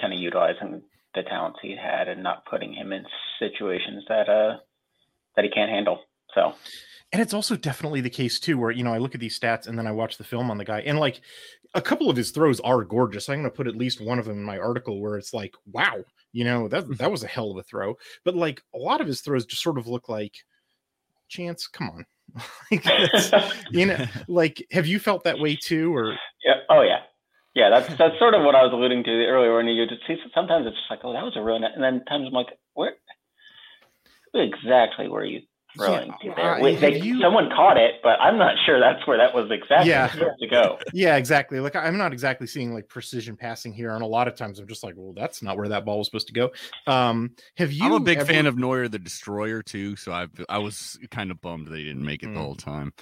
[0.00, 0.82] kind of utilizing
[1.14, 3.04] the talents he had and not putting him in
[3.38, 4.58] situations that uh
[5.36, 6.00] that he can't handle.
[6.34, 6.54] So
[7.12, 9.66] and it's also definitely the case too where you know i look at these stats
[9.66, 11.20] and then i watch the film on the guy and like
[11.74, 14.24] a couple of his throws are gorgeous i'm going to put at least one of
[14.24, 15.96] them in my article where it's like wow
[16.32, 16.94] you know, that Mm-hmm.
[16.94, 17.96] that was a hell of a throw.
[18.24, 20.34] But like a lot of his throws just sort of look like
[21.28, 22.06] chance, come on.
[22.70, 22.84] like,
[23.70, 25.94] you know, like have you felt that way too?
[25.94, 26.14] Or
[26.44, 27.00] yeah, oh yeah,
[27.54, 27.70] yeah.
[27.70, 30.66] That's that's sort of what I was alluding to earlier when you just see sometimes
[30.66, 32.94] it's just like, oh, that was a really nice, and then times I'm like, where
[34.34, 35.40] exactly were you
[35.76, 36.54] throwing Yeah, there?
[36.56, 39.50] uh, Wait, they- you- Someone caught it, but I'm not sure that's where that was
[39.50, 40.08] exactly Yeah.
[40.10, 40.78] supposed to go.
[40.92, 41.60] yeah, exactly.
[41.60, 43.90] Like I'm not exactly seeing like precision passing here.
[43.90, 46.06] And a lot of times I'm just like, well, that's not where that ball was
[46.08, 46.50] supposed to go.
[46.86, 50.26] Um, have you I'm a big ever- fan of Noyer the Destroyer too, so I
[50.48, 52.34] I was kind of bummed they didn't make it Mm.
[52.34, 52.92] the whole time.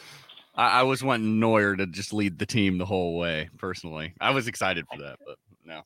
[0.55, 3.49] I, I was wanting Noyer to just lead the team the whole way.
[3.59, 5.83] Personally, I was excited for that, but no.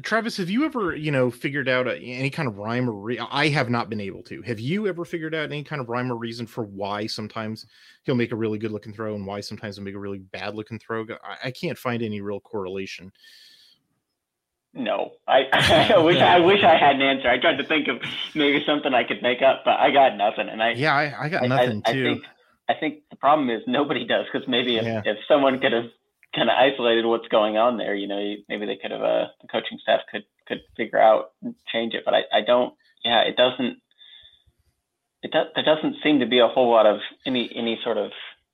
[0.00, 3.18] Travis, have you ever, you know, figured out a, any kind of rhyme or re-
[3.30, 4.40] I have not been able to.
[4.42, 7.66] Have you ever figured out any kind of rhyme or reason for why sometimes
[8.04, 10.54] he'll make a really good looking throw and why sometimes he'll make a really bad
[10.54, 11.04] looking throw?
[11.22, 13.12] I, I can't find any real correlation.
[14.72, 17.28] No, I, I wish I wish I had an answer.
[17.28, 18.00] I tried to think of
[18.34, 20.48] maybe something I could make up, but I got nothing.
[20.48, 22.04] And I Yeah, I, I got I- nothing I, I too.
[22.04, 22.22] think
[22.70, 25.02] I think the problem is nobody does because maybe if, Yeah.
[25.04, 25.90] if someone could have
[26.34, 29.26] kind of isolated what's going on there, you know, you- maybe they could have uh,
[29.40, 32.02] the coaching staff could could figure out and change it.
[32.04, 32.74] But I, I don't.
[33.04, 33.78] Yeah, it doesn't.
[35.22, 35.46] It does.
[35.54, 38.06] There doesn't seem to be a whole lot of any any sort of.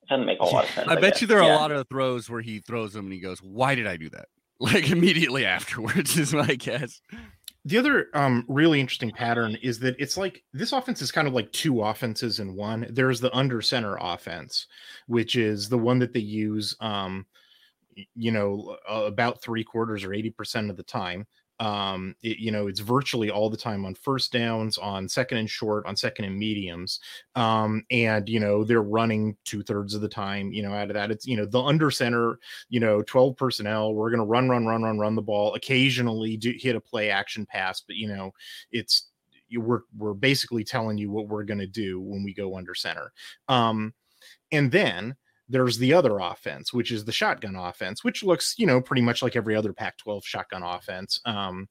[0.02, 0.88] It doesn't make a whole lot of sense.
[0.88, 1.20] I bet guess.
[1.22, 1.56] you there are Yeah.
[1.56, 4.08] a lot of throws where he throws them and he goes, "Why did I do
[4.10, 4.26] that?"
[4.60, 7.00] Like immediately afterwards is my guess.
[7.64, 11.34] the other um really interesting pattern is that it's like this offense is kind of
[11.34, 14.66] like two offenses in one there's the under center offense
[15.06, 17.24] which is the one that they use um y-
[18.14, 21.26] you know about three quarters or 80% of the time
[21.60, 25.50] um it, you know it's virtually all the time on first downs on second and
[25.50, 27.00] short on second and mediums
[27.34, 31.10] um and you know they're running two-thirds of the time you know out of that.
[31.10, 34.66] It's you know the under center you know 12 personnel we're going to run run
[34.66, 38.30] run run run the ball occasionally do hit a play action pass but you know
[38.70, 39.08] it's
[39.48, 42.74] you, we're we're basically telling you what we're going to do when we go under
[42.74, 43.12] center.
[43.48, 43.94] Um
[44.52, 45.16] and then
[45.48, 49.22] there's the other offense which is the shotgun offense which looks you know pretty much
[49.22, 51.68] like every other pac 12 shotgun offense um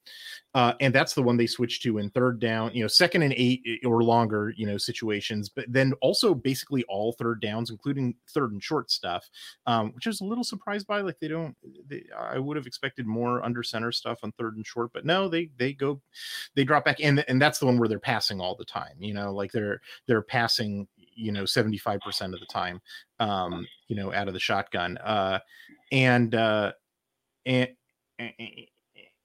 [0.58, 3.32] uh, and that's the one they switch to in third down, you know, second and
[3.38, 8.52] eight or longer, you know, situations, but then also basically all third downs, including third
[8.52, 9.30] and short stuff,
[9.68, 11.02] um, which I was a little surprised by.
[11.02, 11.56] Like they don't,
[11.88, 15.30] they, I would have expected more under center stuff on third and short, but no,
[15.30, 16.02] they they go,
[16.56, 18.96] they drop back, and and that's the one where they're passing all the time.
[18.98, 22.80] You know, like they're they're passing, you know, seventy five percent of the time,
[23.19, 25.39] um, you know, out of the shotgun, uh,
[25.91, 26.71] and uh,
[27.45, 27.69] and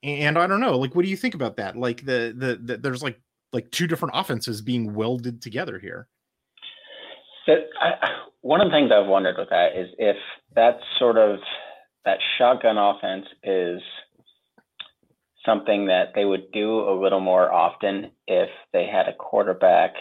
[0.03, 1.77] and I don't know, like, what do you think about that?
[1.77, 3.19] Like the the, the there's like
[3.53, 6.07] like two different offenses being welded together here.
[7.45, 7.91] So I,
[8.41, 10.17] one of the things I've wondered with that is if
[10.55, 11.39] that sort of
[12.05, 13.81] that shotgun offense is
[15.45, 19.93] something that they would do a little more often if they had a quarterback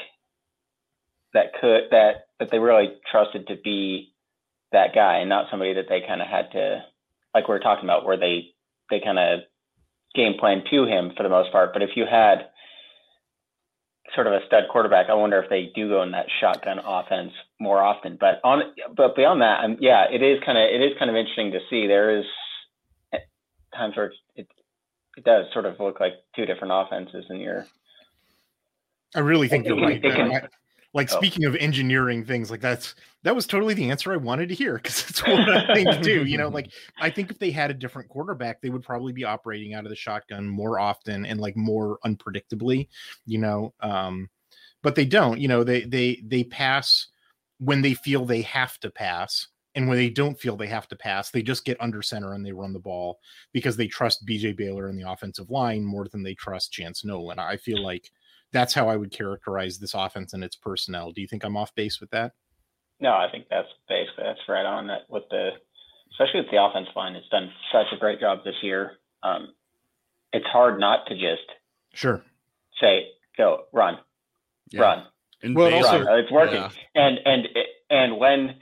[1.34, 4.12] that could that that they really trusted to be
[4.72, 6.82] that guy and not somebody that they kind of had to
[7.34, 8.50] like we were talking about where they
[8.90, 9.40] they kind of
[10.14, 11.72] game plan to him for the most part.
[11.72, 12.48] But if you had
[14.14, 17.32] sort of a stud quarterback i wonder if they do go in that shotgun offense
[17.58, 18.18] more often.
[18.20, 18.62] But on
[18.94, 21.60] but beyond that um, yeah it is kind of it is kind of interesting to
[21.70, 21.86] see.
[21.86, 22.24] There is
[23.74, 24.46] times where it
[25.16, 27.66] it does sort of look like two different offenses in your
[29.14, 30.04] I really think you're It right.
[30.04, 30.48] it can-
[30.94, 31.16] like Oh.
[31.16, 34.74] speaking of engineering things, like that's that was totally the answer I wanted to hear
[34.76, 36.24] because that's what I think do.
[36.24, 39.24] You know, like I think if they had a different quarterback, they would probably be
[39.24, 42.88] operating out of the shotgun more often and like more unpredictably.
[43.26, 44.28] You know, um,
[44.82, 45.40] but they don't.
[45.40, 47.08] You know, they they they pass
[47.58, 49.48] when they feel they have to pass.
[49.74, 52.44] And when they don't feel they have to pass, they just get under center and
[52.44, 53.20] they run the ball
[53.54, 57.38] because they trust BJ Baylor and the offensive line more than they trust Chance Nolan.
[57.38, 58.10] I feel like
[58.52, 61.12] that's how I would characterize this offense and its personnel.
[61.12, 62.32] Do you think I'm off base with that?
[63.00, 65.50] No, I think that's basically that's right on that with the
[66.12, 67.14] especially with the offense line.
[67.14, 68.92] It's done such a great job this year.
[69.22, 69.54] Um,
[70.32, 71.48] it's hard not to just
[71.94, 72.22] sure
[72.80, 73.98] say go run,
[74.70, 74.80] yeah.
[74.80, 75.06] run.
[75.42, 76.56] And well, also, it's working.
[76.56, 76.70] Yeah.
[76.94, 77.48] And and
[77.90, 78.56] and when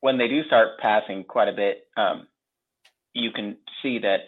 [0.00, 2.26] when they do start passing quite a bit, um,
[3.12, 4.20] you can see that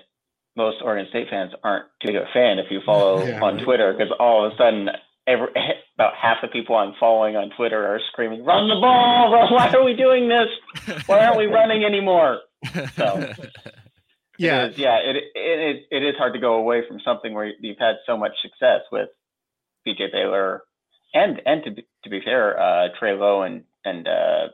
[0.56, 3.64] most Oregon State fans aren't too big a fan if you follow yeah, on right.
[3.64, 4.88] Twitter because all of a sudden
[5.26, 5.48] every
[5.96, 9.30] about half the people I'm following on Twitter are screaming, "Run the ball!
[9.52, 10.48] Why are we doing this?
[11.06, 12.40] Why aren't we running anymore?"
[12.96, 13.32] So,
[14.38, 17.52] yeah, it is, yeah, it, it it is hard to go away from something where
[17.60, 19.08] you've had so much success with
[19.86, 20.62] BJ Baylor,
[21.12, 24.48] and and to be, to be fair, uh, Trey Lowe and and uh,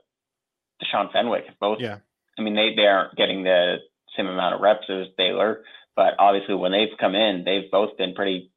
[0.83, 1.79] Deshaun Fenwick both.
[1.81, 1.99] Yeah,
[2.39, 3.77] I mean they they aren't getting the
[4.17, 5.63] same amount of reps as Baylor,
[5.97, 8.51] but obviously when they've come in, they've both been pretty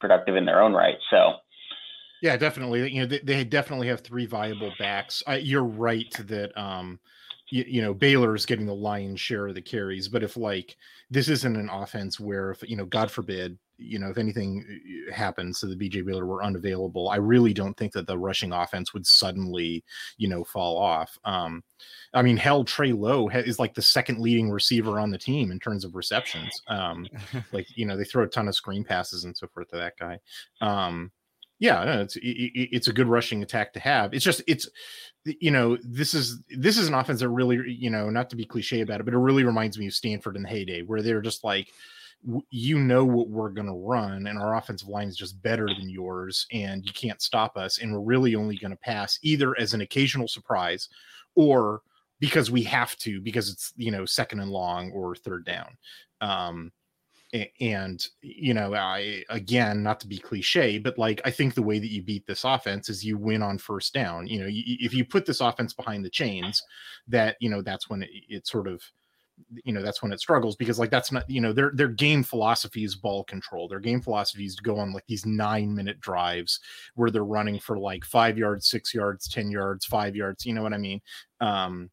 [0.00, 0.96] productive in their own right.
[1.10, 1.34] So
[2.20, 2.90] yeah, definitely.
[2.92, 5.22] You know, they, they definitely have three viable backs.
[5.26, 6.98] I, you're right that um,
[7.50, 10.76] you, you know Baylor is getting the lion's share of the carries, but if like
[11.10, 14.64] this isn't an offense where if you know, God forbid, you know, if anything
[15.08, 18.52] uh, happens so the BJ Baylor were unavailable, I really don't think that the rushing
[18.52, 19.84] offense would suddenly,
[20.16, 21.18] you know, fall off.
[21.24, 21.62] Um,
[22.12, 25.60] I mean, hell, Trey Lowe is like the second leading receiver on the team in
[25.60, 26.60] terms of receptions.
[26.66, 27.06] Um,
[27.52, 29.96] like you know, they throw a ton of screen passes and so forth to that
[29.98, 30.18] guy.
[30.60, 31.12] Um,
[31.60, 34.14] yeah, it's it's a good rushing attack to have.
[34.14, 34.68] It's just it's
[35.24, 38.44] you know this is this is an offense that really you know not to be
[38.44, 41.20] cliche about it, but it really reminds me of Stanford in the heyday where they're
[41.20, 41.68] just like
[42.50, 45.88] you know what we're going to run and our offensive line is just better than
[45.88, 49.72] yours and you can't stop us and we're really only going to pass either as
[49.72, 50.88] an occasional surprise
[51.36, 51.82] or
[52.18, 55.76] because we have to because it's you know second and long or third down.
[56.20, 56.72] Um
[57.60, 61.78] and you know i again not to be cliche but like i think the way
[61.78, 64.26] that you beat this offense is you win on first down.
[64.26, 66.62] You know if you put this offense behind the chains
[67.06, 68.82] that you know that's when it, it sort of
[69.64, 72.22] you know that's when it struggles because like that's not you know their their game
[72.22, 73.68] philosophy is ball control.
[73.68, 76.60] Their game philosophy is to go on like these nine minute drives
[76.94, 80.62] where they're running for like five yards six yards ten yards five yards you know
[80.62, 81.00] what i mean?
[81.40, 81.90] Um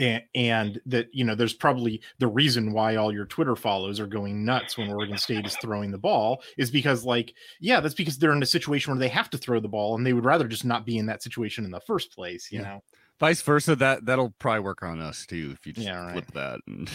[0.00, 4.06] and, and that you know there's probably the reason why all your twitter follows are
[4.06, 8.16] going nuts when oregon state is throwing the ball is because like yeah that's because
[8.16, 10.48] they're in a situation where they have to throw the ball and they would rather
[10.48, 12.64] just not be in that situation in the first place you yeah.
[12.64, 12.82] know
[13.20, 16.12] vice versa that that'll probably work on us too if you just yeah, right.
[16.12, 16.90] flip that and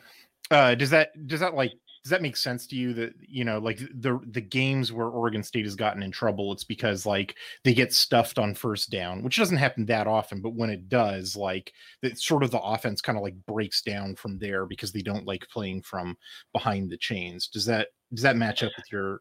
[0.51, 3.59] uh does that does that like does that make sense to you that you know
[3.59, 7.75] like the the games where Oregon State has gotten in trouble it's because like they
[7.75, 11.73] get stuffed on first down which doesn't happen that often but when it does like
[12.03, 15.27] it's sort of the offense kind of like breaks down from there because they don't
[15.27, 16.16] like playing from
[16.53, 17.49] behind the chains.
[17.49, 19.20] Does that does that match up with your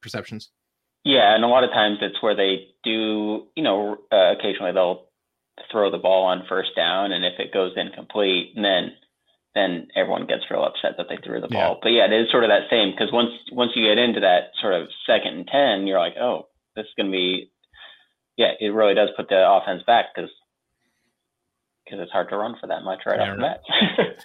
[0.00, 0.50] perceptions
[1.04, 5.04] yeah and a lot of times it's where they do you know uh, occasionally they'll
[5.70, 8.92] throw the ball on first down and if it goes incomplete and then
[9.54, 11.78] then everyone gets real upset that they threw the ball.
[11.78, 11.80] Yeah.
[11.82, 14.50] But yeah, it is sort of that same because once once you get into that
[14.60, 17.52] sort of second and ten, you're like, oh, this is going to be,
[18.36, 20.30] yeah, it really does put the offense back because
[21.84, 24.24] because it's hard to run for that much right yeah, off the bat.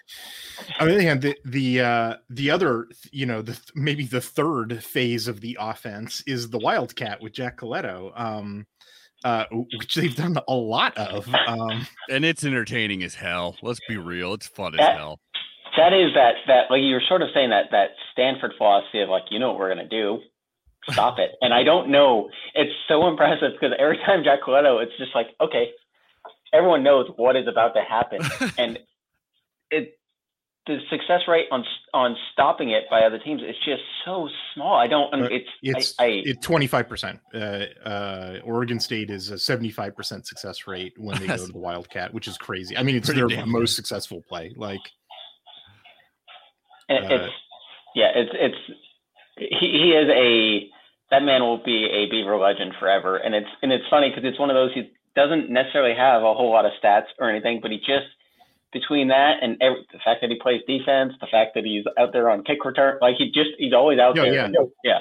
[0.79, 4.83] On the other hand, the the uh, the other, you know, the maybe the third
[4.83, 8.65] phase of the offense is the Wildcat with Jack Colletto, Um,
[9.23, 11.27] uh, which they've done a lot of.
[11.47, 13.57] Um, and it's entertaining as hell.
[13.61, 15.19] Let's be real; it's fun that, as hell.
[15.77, 19.23] That is that that like you're sort of saying that that Stanford philosophy of like
[19.29, 20.19] you know what we're gonna do,
[20.89, 21.31] stop it.
[21.41, 22.29] and I don't know.
[22.55, 25.71] It's so impressive because every time Jack Colletto, it's just like okay,
[26.53, 28.21] everyone knows what is about to happen,
[28.57, 28.79] and
[29.71, 29.99] it
[30.67, 34.75] the success rate on on stopping it by other teams is just so small.
[34.75, 35.11] I don't.
[35.31, 37.19] it's it's it twenty five percent.
[37.33, 41.47] Uh, uh, Oregon State is a seventy five percent success rate when they go to
[41.51, 42.77] the Wildcat, which is crazy.
[42.77, 44.53] I mean, it's their most successful play.
[44.55, 44.81] Like,
[46.89, 47.33] uh, it's
[47.95, 48.79] yeah, it's it's
[49.37, 50.69] he, he is a
[51.09, 54.39] that man will be a Beaver legend forever, and it's and it's funny because it's
[54.39, 57.71] one of those he doesn't necessarily have a whole lot of stats or anything, but
[57.71, 58.07] he just
[58.71, 62.13] between that and every, the fact that he plays defense, the fact that he's out
[62.13, 64.33] there on kick return, like he just he's always out there.
[64.33, 64.49] Yeah,
[64.83, 64.99] yeah.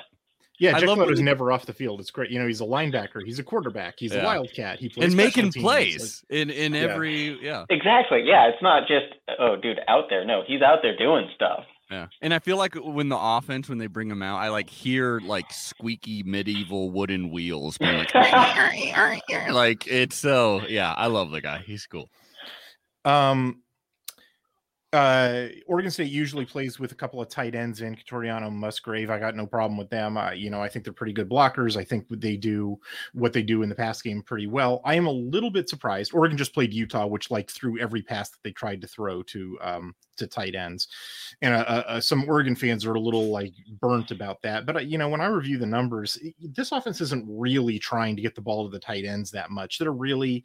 [0.61, 2.00] Yeah, Jack is never off the field.
[2.00, 2.32] It's great.
[2.32, 3.22] You know, he's a linebacker.
[3.24, 3.94] He's a quarterback.
[3.96, 4.22] He's yeah.
[4.22, 4.80] a wildcat.
[4.80, 7.36] He plays and making plays like, in in every yeah.
[7.40, 7.64] yeah.
[7.70, 8.24] Exactly.
[8.24, 9.06] Yeah, it's not just
[9.38, 10.24] oh, dude, out there.
[10.24, 11.64] No, he's out there doing stuff.
[11.91, 14.68] Yeah, and I feel like when the offense when they bring him out, I like
[14.68, 20.93] hear like squeaky medieval wooden wheels, like, like it's so yeah.
[20.93, 21.62] I love the guy.
[21.64, 22.11] He's cool.
[23.05, 23.62] Um,
[24.95, 29.11] uh, Oregon State usually plays with a couple of tight ends in Quitoriano, Musgrave.
[29.11, 30.16] I got no problem with them.
[30.16, 31.76] Uh, you know, I think they're pretty good blockers.
[31.76, 32.78] I think they do
[33.12, 34.80] what they do in the pass game pretty well.
[34.86, 36.14] I am a little bit surprised.
[36.14, 39.59] Oregon just played Utah, which like threw every pass that they tried to throw to
[39.61, 40.89] um, to tight ends,
[41.43, 44.64] and uh, uh, uh some Oregon fans are a little like burnt about that.
[44.64, 48.22] But uh, you know, when I review the numbers, this offense isn't really trying to
[48.22, 49.78] get the ball to the tight ends that much.
[49.78, 50.45] They're really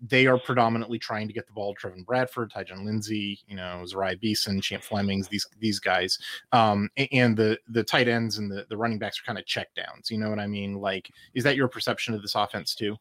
[0.00, 3.84] they are predominantly trying to get the ball to Trevon Bradford, Tyjon Lindsey, you know,
[3.84, 6.18] Zeriah Beason, Champ Flemings, these these guys.
[6.52, 9.74] Um, and the the tight ends and the, the running backs are kind of check
[9.74, 10.10] downs.
[10.10, 10.74] You know what I mean?
[10.74, 12.96] Like, is that your perception of this offense too?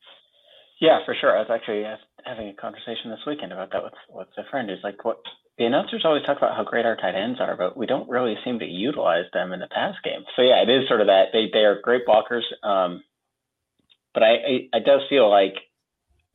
[0.80, 1.36] Yeah, for sure.
[1.36, 1.84] I was actually
[2.26, 4.70] having a conversation this weekend about that with with a friend.
[4.70, 5.18] Is like what
[5.58, 8.36] the announcers always talk about how great our tight ends are, but we don't really
[8.44, 10.24] seem to utilize them in the pass game.
[10.36, 12.44] So yeah, it is sort of that they they are great blockers.
[12.64, 13.04] Um,
[14.14, 15.54] but I, I, I does feel like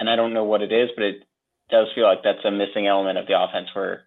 [0.03, 1.23] and I don't know what it is, but it
[1.71, 4.03] does feel like that's a missing element of the offense where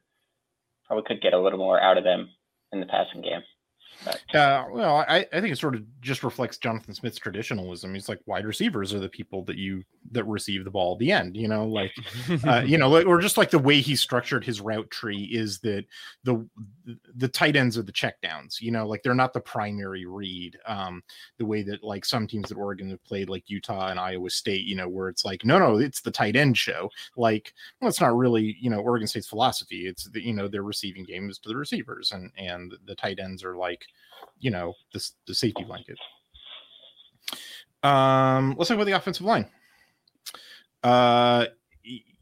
[0.88, 2.32] probably could get a little more out of them
[2.74, 3.44] in the passing game.
[4.34, 7.94] Uh, well, I, I think it sort of just reflects Jonathan Smith's traditionalism.
[7.94, 11.12] He's like wide receivers are the people that you that receive the ball at the
[11.12, 11.36] end.
[11.36, 11.92] You know, like
[12.46, 15.86] uh, you know, or just like the way he structured his route tree is that
[16.24, 16.48] the
[17.16, 18.62] the tight ends are the checkdowns.
[18.62, 20.58] You know, like they're not the primary read.
[20.68, 21.04] Um,
[21.38, 24.66] the way that like some teams that Oregon have played, like Utah and Iowa State,
[24.66, 26.90] you know, where it's like no, no, it's the tight end show.
[27.18, 29.88] Like, well, it's not really you know Oregon State's philosophy.
[29.88, 33.20] It's the you know their receiving game is to the receivers, and and the tight
[33.20, 33.75] ends are like
[34.40, 35.98] you know, the, the safety blanket.
[37.84, 39.50] Um, let's talk about the offensive line.
[40.84, 41.46] Uh,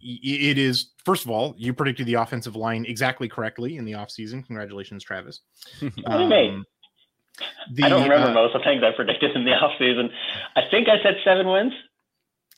[0.06, 4.46] it is first of all you predicted the offensive line exactly correctly in the offseason
[4.46, 5.42] congratulations travis
[6.06, 6.66] um,
[7.72, 9.52] the, i don't remember uh, most of the things i predicted in the
[9.82, 10.10] offseason
[10.58, 11.74] i think i said seven wins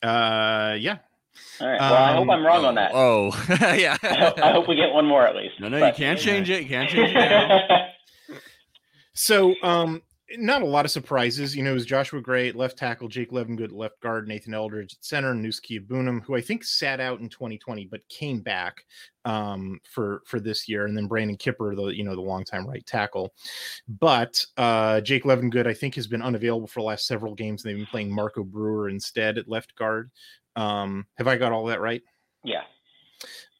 [0.02, 0.98] uh yeah
[1.60, 1.78] all right.
[1.78, 2.90] Well, um, I hope I'm wrong oh, on that.
[2.94, 3.98] Oh, yeah.
[4.02, 5.60] I hope, I hope, we get one more at least.
[5.60, 6.62] No, no, but, you can't change it.
[6.62, 7.90] You can't change it.
[9.16, 10.02] So, um,
[10.36, 11.54] not a lot of surprises.
[11.54, 14.94] You know, it was Joshua Gray at left tackle, Jake Levengood left guard, Nathan Eldridge
[14.94, 18.84] at center, and Nous Keobounnam, who I think sat out in 2020 but came back
[19.24, 22.84] um, for for this year, and then Brandon Kipper, the you know the longtime right
[22.84, 23.32] tackle.
[23.88, 27.62] But uh, Jake Levengood, I think, has been unavailable for the last several games.
[27.62, 30.10] They've been playing Marco Brewer instead at left guard.
[30.56, 32.02] Um, have I got all that right?
[32.42, 32.64] Yeah.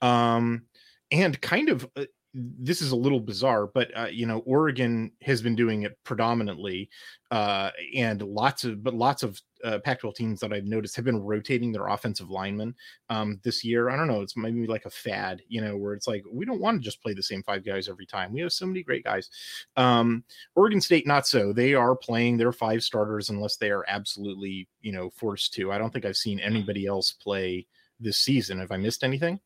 [0.03, 0.63] Um,
[1.11, 2.05] and kind of uh,
[2.37, 6.91] this is a little bizarre, but uh, you know, Oregon has been doing it predominantly,
[7.30, 11.22] uh, and lots of but lots of uh, Pac-12 teams that I've noticed have been
[11.22, 12.74] rotating their offensive linemen
[13.09, 13.89] um, this year.
[13.89, 16.61] I don't know, it's maybe like a fad, you know, where it's like we don't
[16.61, 18.34] want to just play the same five guys every time.
[18.34, 19.30] We have so many great guys.
[19.78, 20.22] Um,
[20.55, 21.55] Oregon State, not so.
[21.55, 25.72] They are playing their five starters unless they are absolutely, you know, forced to.
[25.72, 27.66] I don't think I've seen anybody else play
[27.99, 28.61] this season.
[28.61, 29.41] Have I missed anything?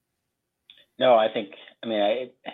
[0.98, 1.50] No, I think.
[1.82, 2.50] I mean, I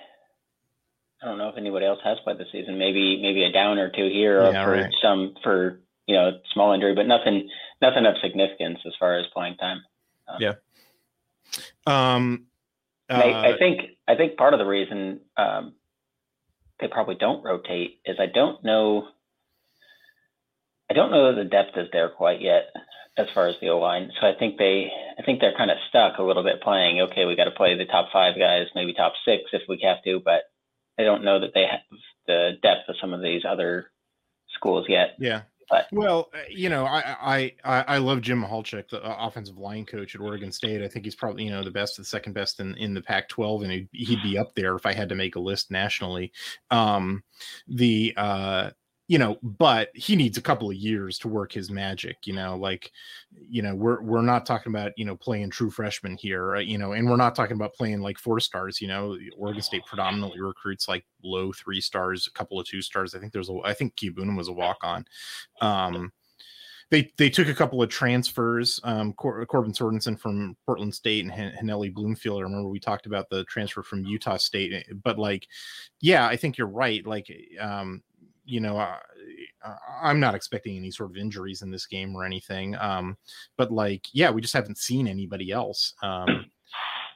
[1.22, 2.78] I don't know if anybody else has played this season.
[2.78, 4.92] Maybe maybe a down or two here yeah, for right.
[5.02, 7.48] some for you know small injury, but nothing
[7.80, 9.82] nothing of significance as far as playing time.
[10.28, 10.52] Uh, yeah.
[11.86, 12.46] Um,
[13.08, 15.74] uh, I, I, think I think part of the reason um,
[16.80, 19.08] they probably don't rotate is I don't know.
[20.90, 22.72] I don't know that the depth is there quite yet
[23.16, 24.10] as far as the O line.
[24.20, 27.00] So I think they, I think they're kind of stuck a little bit playing.
[27.00, 30.02] Okay, we got to play the top five guys, maybe top six if we have
[30.04, 30.42] to, but
[30.98, 31.80] I don't know that they have
[32.26, 33.90] the depth of some of these other
[34.54, 35.16] schools yet.
[35.18, 35.42] Yeah.
[35.68, 35.86] But.
[35.90, 40.14] Well, uh, you know, I I I love Jim Michalczik, the uh, offensive line coach
[40.14, 40.80] at Oregon State.
[40.80, 43.62] I think he's probably you know the best, the second best in in the Pac-12,
[43.62, 46.32] and he'd, he'd be up there if I had to make a list nationally.
[46.70, 47.24] Um,
[47.66, 48.70] the uh,
[49.08, 52.56] you know, but he needs a couple of years to work his magic, you know,
[52.56, 52.90] like,
[53.30, 56.76] you know, we're, we're not talking about, you know, playing true freshmen here, uh, you
[56.76, 60.40] know, and we're not talking about playing like four stars, you know, Oregon State predominantly
[60.40, 63.14] recruits like low three stars, a couple of two stars.
[63.14, 65.04] I think there's a, I think Kibun was a walk on.
[65.60, 66.12] Um,
[66.90, 68.80] they they took a couple of transfers.
[68.84, 72.38] Um, Cor- Corbin Sorensen from Portland State and H- Hanelle Bloomfield.
[72.38, 75.48] I remember we talked about the transfer from Utah State, eh, but like,
[76.00, 77.04] yeah, I think you're right.
[77.04, 77.28] Like,
[77.60, 78.02] um,
[78.46, 78.96] you know, uh,
[80.02, 82.76] I'm not expecting any sort of injuries in this game or anything.
[82.76, 83.16] Um,
[83.56, 85.94] but like, yeah, we just haven't seen anybody else.
[86.02, 86.46] Um,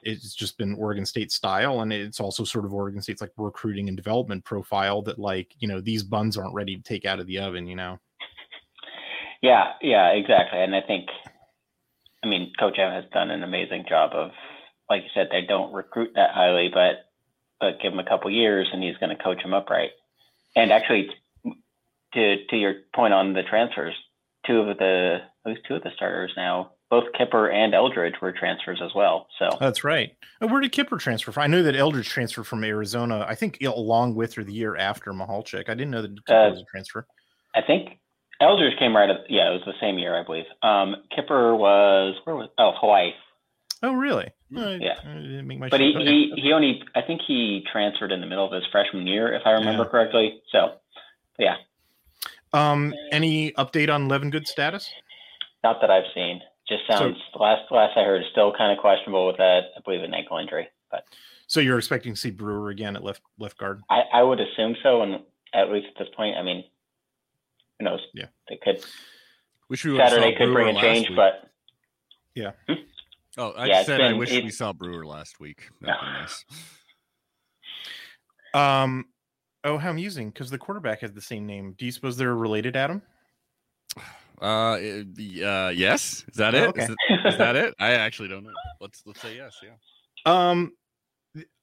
[0.03, 3.87] it's just been Oregon State style, and it's also sort of Oregon State's like recruiting
[3.87, 7.27] and development profile that like you know these buns aren't ready to take out of
[7.27, 7.67] the oven.
[7.67, 7.99] You know.
[9.41, 11.07] Yeah, yeah, exactly, and I think,
[12.23, 14.29] I mean, Coach M has done an amazing job of,
[14.87, 17.07] like you said, they don't recruit that highly, but
[17.59, 19.91] but give him a couple years and he's going to coach him up right.
[20.55, 21.09] And actually,
[22.13, 23.95] to to your point on the transfers,
[24.45, 28.33] two of the at least two of the starters now both Kipper and Eldridge were
[28.33, 29.27] transfers as well.
[29.39, 30.11] So that's right.
[30.39, 31.43] Where did Kipper transfer from?
[31.43, 33.25] I know that Eldridge transferred from Arizona.
[33.27, 35.69] I think along with or the year after Michalczik.
[35.69, 37.07] I didn't know that Kipper uh, was a transfer.
[37.55, 37.97] I think
[38.41, 40.43] Eldridge came right at yeah, it was the same year, I believe.
[40.61, 43.11] Um, Kipper was where was oh Hawaii.
[43.81, 44.29] Oh really?
[44.51, 44.95] yeah.
[45.69, 49.07] but he, he he only I think he transferred in the middle of his freshman
[49.07, 49.89] year, if I remember yeah.
[49.89, 50.41] correctly.
[50.51, 50.73] So
[51.39, 51.55] yeah.
[52.53, 54.91] Um, any update on Levengood status?
[55.63, 56.41] Not that I've seen.
[56.67, 59.71] Just sounds so, last last I heard is still kind of questionable with that.
[59.77, 61.03] I believe an ankle injury, but.
[61.47, 63.81] So you're expecting to see Brewer again at left left guard?
[63.89, 65.21] I, I would assume so, and
[65.53, 66.63] at least at this point, I mean,
[67.77, 67.99] who knows?
[68.13, 68.85] Yeah, they could.
[69.69, 71.17] Wish we Saturday could bring a change, week.
[71.17, 71.49] but
[72.35, 72.51] yeah.
[72.67, 72.75] Hmm?
[73.37, 75.69] Oh, I yeah, said been, I wish we saw Brewer last week.
[75.81, 76.45] That'd be nice.
[78.53, 79.05] Um,
[79.63, 80.29] oh, how amusing!
[80.29, 81.73] Because the quarterback has the same name.
[81.77, 83.01] Do you suppose they're related, Adam?
[84.41, 86.25] Uh, uh, yes.
[86.27, 86.67] Is that oh, it?
[86.69, 86.83] Okay.
[86.83, 87.75] Is, it, is that it?
[87.79, 88.51] I actually don't know.
[88.79, 89.55] Let's let's say yes.
[89.63, 90.51] Yeah.
[90.51, 90.71] Um,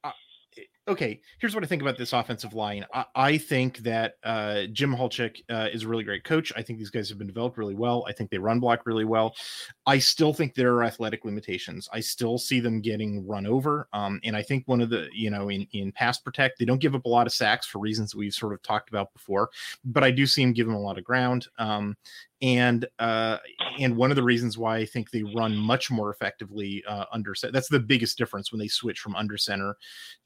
[0.04, 0.12] uh,
[0.88, 2.86] okay, here's what I think about this offensive line.
[2.92, 6.52] I, I think that uh, Jim Michalczik uh, is a really great coach.
[6.56, 8.04] I think these guys have been developed really well.
[8.08, 9.36] I think they run block really well.
[9.86, 11.88] I still think there are athletic limitations.
[11.92, 13.88] I still see them getting run over.
[13.92, 16.80] Um, and I think one of the, you know, in, in pass protect, they don't
[16.80, 19.50] give up a lot of sacks for reasons we've sort of talked about before,
[19.84, 21.46] but I do see them give them a lot of ground.
[21.58, 21.96] Um,
[22.40, 23.38] and uh,
[23.78, 27.34] and one of the reasons why I think they run much more effectively uh, under
[27.52, 29.76] that's the biggest difference when they switch from under center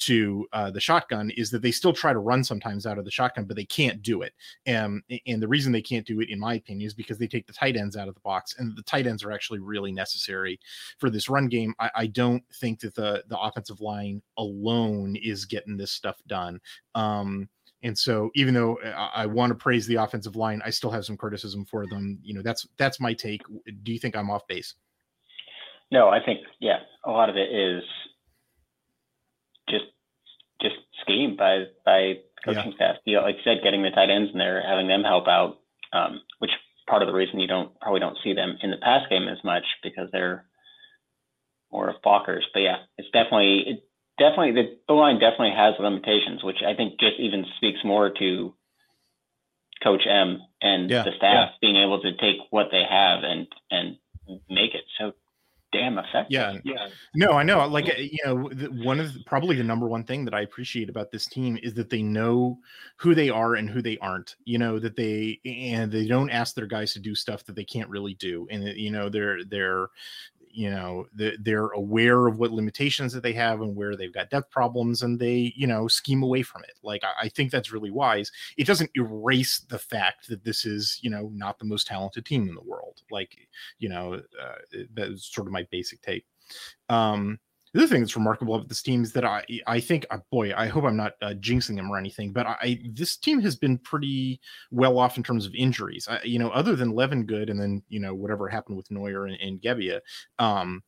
[0.01, 3.11] to uh, the shotgun is that they still try to run sometimes out of the
[3.11, 4.33] shotgun, but they can't do it.
[4.67, 7.47] And and the reason they can't do it, in my opinion, is because they take
[7.47, 10.59] the tight ends out of the box, and the tight ends are actually really necessary
[10.99, 11.75] for this run game.
[11.79, 16.61] I, I don't think that the the offensive line alone is getting this stuff done.
[16.95, 17.49] Um,
[17.83, 21.05] and so, even though I, I want to praise the offensive line, I still have
[21.05, 22.19] some criticism for them.
[22.23, 23.43] You know, that's that's my take.
[23.83, 24.75] Do you think I'm off base?
[25.91, 27.83] No, I think yeah, a lot of it is
[29.69, 29.85] just
[30.63, 32.77] just scheme by by coaching yeah.
[32.77, 32.97] staff.
[33.05, 35.59] You know, like you said, getting the tight ends in there, having them help out,
[35.93, 36.51] um, which
[36.89, 39.43] part of the reason you don't probably don't see them in the pass game as
[39.45, 40.45] much because they're
[41.71, 42.43] more of blockers.
[42.53, 43.85] But yeah, it's definitely it,
[44.19, 48.55] definitely the O line definitely has limitations, which I think just even speaks more to
[49.83, 51.59] Coach M and yeah, the staff yeah.
[51.61, 53.97] being able to take what they have and and
[54.49, 55.13] make it so
[55.73, 56.27] damn effective.
[56.31, 56.89] Yeah, yeah.
[57.15, 57.67] No, I know.
[57.67, 58.51] Like uh, you know,
[58.85, 61.75] one of the, probably the number one thing that I appreciate about this team is
[61.75, 62.59] that they know
[62.97, 64.37] who they are and who they aren't.
[64.45, 67.65] You know that they and they don't ask their guys to do stuff that they
[67.65, 69.89] can't really do, and you know they're they're
[70.53, 74.51] you know they're aware of what limitations that they have and where they've got depth
[74.51, 76.79] problems and they you know scheme away from it.
[76.83, 78.31] Like I, I, think that's really wise.
[78.57, 82.49] It doesn't erase the fact that this is you know not the most talented team
[82.49, 83.03] in the world.
[83.11, 83.37] Like
[83.79, 86.27] you know uh, that's sort of my basic take.
[86.89, 87.39] Um
[87.73, 90.53] the other thing that's remarkable about this team is that I I think uh, boy
[90.55, 93.79] I hope I'm not uh, jinxing them or anything, but I this team has been
[93.79, 96.07] pretty well off in terms of injuries.
[96.09, 99.41] I, you know, other than Levengood and then you know whatever happened with Noyer and,
[99.41, 100.01] and Gebbia,
[100.39, 100.83] um,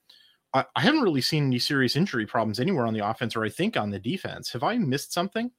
[0.52, 3.48] I, I haven't really seen any serious injury problems anywhere on the offense or I
[3.48, 4.52] think on the defense.
[4.52, 5.50] Have I missed something?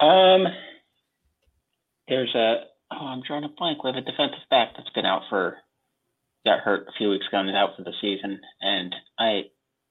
[0.00, 0.46] Um,
[2.08, 3.84] there's a oh I'm drawing a blank.
[3.84, 5.56] We have a defensive back that's been out for
[6.44, 9.44] got hurt a few weeks ago and is out for the season, and I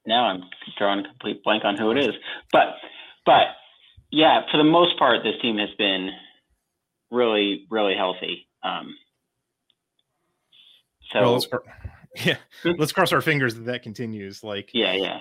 [0.05, 0.43] now I'm
[0.77, 2.13] drawing a complete blank on who it is.
[2.51, 2.75] But
[3.25, 3.47] but
[4.11, 6.09] yeah, for the most part, this team has been
[7.11, 8.47] really really healthy.
[8.63, 8.95] Um,
[11.11, 11.47] so well, let's,
[12.25, 12.37] yeah,
[12.77, 14.43] let's cross our fingers that that continues.
[14.43, 15.19] Like yeah, yeah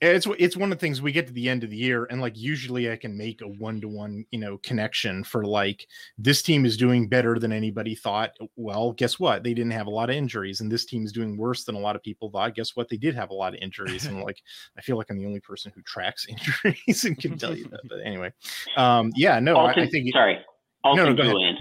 [0.00, 2.20] it's it's one of the things we get to the end of the year and
[2.20, 5.86] like usually i can make a one-to-one you know connection for like
[6.18, 8.32] this team is doing better than anybody thought.
[8.56, 9.42] Well guess what?
[9.42, 11.80] They didn't have a lot of injuries and this team is doing worse than a
[11.80, 12.54] lot of people thought.
[12.54, 12.88] Guess what?
[12.88, 14.42] They did have a lot of injuries and like
[14.76, 17.80] i feel like i'm the only person who tracks injuries and can tell you that
[17.88, 18.32] but anyway.
[18.76, 20.38] Um yeah no I, I, think sorry.
[20.82, 21.58] Alton no, no, Julian.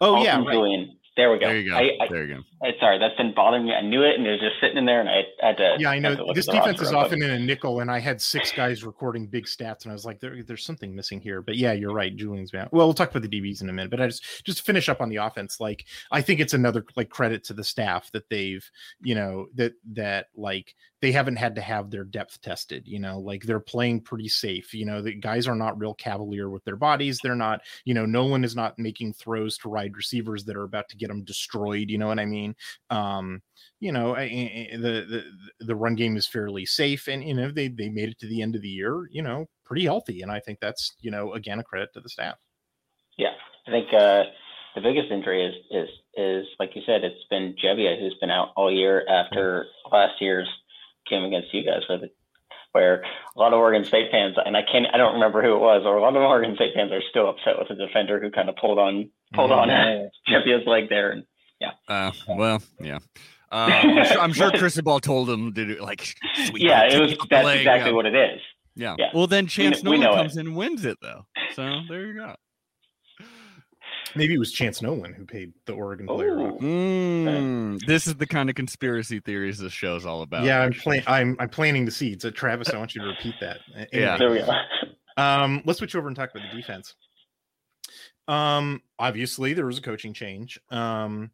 [0.00, 0.88] oh Alton yeah right.
[1.16, 1.46] There we go.
[1.46, 1.76] There you go.
[1.76, 2.40] I, I, there you go.
[2.60, 3.72] I, sorry, that's been bothering me.
[3.72, 5.76] I knew it, and it was just sitting in there, and I, had to.
[5.78, 6.32] Yeah, I know.
[6.34, 9.84] This defense is often in a nickel, and I had six guys recording big stats,
[9.84, 12.14] and I was like, there, "There's something missing here." But yeah, you're right.
[12.14, 12.68] Julian's man.
[12.72, 15.00] Well, we'll talk about the DBs in a minute, but I just just finish up
[15.00, 15.60] on the offense.
[15.60, 18.68] Like, I think it's another like credit to the staff that they've,
[19.00, 23.18] you know, that that like they haven't had to have their depth tested you know
[23.18, 26.76] like they're playing pretty safe you know the guys are not real cavalier with their
[26.76, 30.56] bodies they're not you know no one is not making throws to wide receivers that
[30.56, 32.56] are about to get them destroyed you know what i mean?
[32.88, 33.42] Um
[33.80, 35.24] you know the the
[35.60, 38.40] the run game is fairly safe and you know they they made it to the
[38.40, 41.58] end of the year you know pretty healthy and i think that's you know again
[41.58, 42.36] a credit to the staff.
[43.18, 43.34] Yeah
[43.66, 44.22] i think uh
[44.74, 48.48] the biggest injury is is is like you said, it's been Gebbia who's been out
[48.56, 50.48] all year after last year's
[51.08, 52.10] game against you guys with
[52.72, 53.04] where
[53.36, 55.82] a lot of Oregon State fans and I can't I don't remember who it was,
[55.84, 58.48] or a lot of Oregon State fans are still upset with the defender who kind
[58.48, 59.68] of pulled on pulled on
[60.28, 61.24] Gebbia's leg there and
[61.60, 61.70] yeah.
[61.88, 62.98] Uh, well, yeah.
[63.50, 66.14] Uh, I'm sure, I'm sure Cristobal told him to do like.
[66.54, 67.16] Yeah, it was.
[67.30, 67.96] That's leg, exactly yeah.
[67.96, 68.40] what it is.
[68.74, 68.96] Yeah.
[68.98, 69.10] yeah.
[69.14, 70.40] Well, then Chance we, Nolan we comes it.
[70.40, 71.26] in and wins it though.
[71.54, 72.34] So there you go.
[74.16, 76.36] Maybe it was Chance Nolan who paid the Oregon player.
[76.36, 80.44] Mm, this is the kind of conspiracy theories this show's all about.
[80.44, 81.02] Yeah, I'm playing.
[81.06, 82.24] I'm I'm planting the seeds.
[82.24, 83.58] Uh, Travis, I want you to repeat that.
[83.74, 84.48] Anyway, yeah, there we go.
[85.16, 86.96] Um, let's switch over and talk about the defense.
[88.26, 90.58] Um, obviously there was a coaching change.
[90.70, 91.30] Um,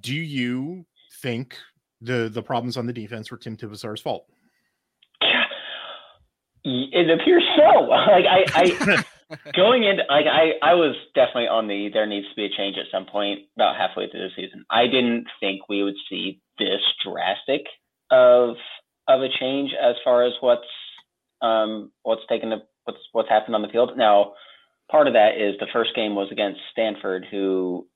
[0.00, 0.84] do you
[1.22, 1.56] think
[2.02, 4.26] the the problems on the defense were Tim Tibesar's fault?
[6.64, 7.88] It appears so.
[7.90, 9.04] Like I, I
[9.54, 12.76] going into like I, I was definitely on the there needs to be a change
[12.78, 14.64] at some point about halfway through the season.
[14.70, 17.62] I didn't think we would see this drastic
[18.10, 18.56] of
[19.08, 20.66] of a change as far as what's
[21.42, 23.96] um what's taken the what's what's happened on the field.
[23.96, 24.34] Now,
[24.90, 27.86] part of that is the first game was against Stanford, who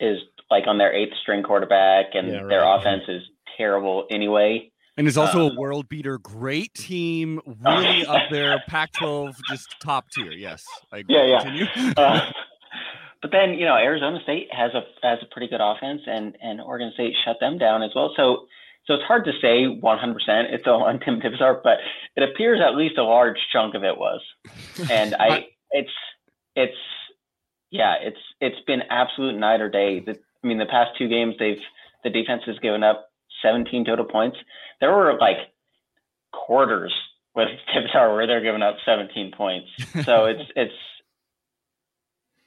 [0.00, 0.18] is
[0.50, 2.48] like on their eighth string quarterback, and yeah, right.
[2.48, 3.22] their offense is
[3.56, 4.70] terrible anyway.
[4.96, 6.18] And is also uh, a world beater.
[6.18, 8.62] Great team, really up there.
[8.68, 10.30] Pac-12, just top tier.
[10.30, 11.16] Yes, I agree.
[11.16, 11.92] Yeah, yeah.
[11.96, 12.20] uh,
[13.22, 16.60] but then you know Arizona State has a has a pretty good offense, and and
[16.60, 18.12] Oregon State shut them down as well.
[18.16, 18.46] So
[18.86, 20.14] so it's hard to say 100.
[20.14, 21.78] percent It's all on Tim Tibesar, but
[22.16, 24.20] it appears at least a large chunk of it was.
[24.90, 25.90] And I, it's
[26.54, 26.76] it's
[27.70, 30.00] yeah, it's it's been absolute night or day.
[30.00, 31.58] The, I mean, the past two games, they've
[32.04, 33.10] the defense has given up
[33.44, 34.36] 17 total points.
[34.80, 35.36] There were like
[36.32, 36.92] quarters
[37.36, 39.68] with Tibesar where they're giving up 17 points.
[40.04, 40.74] So it's it's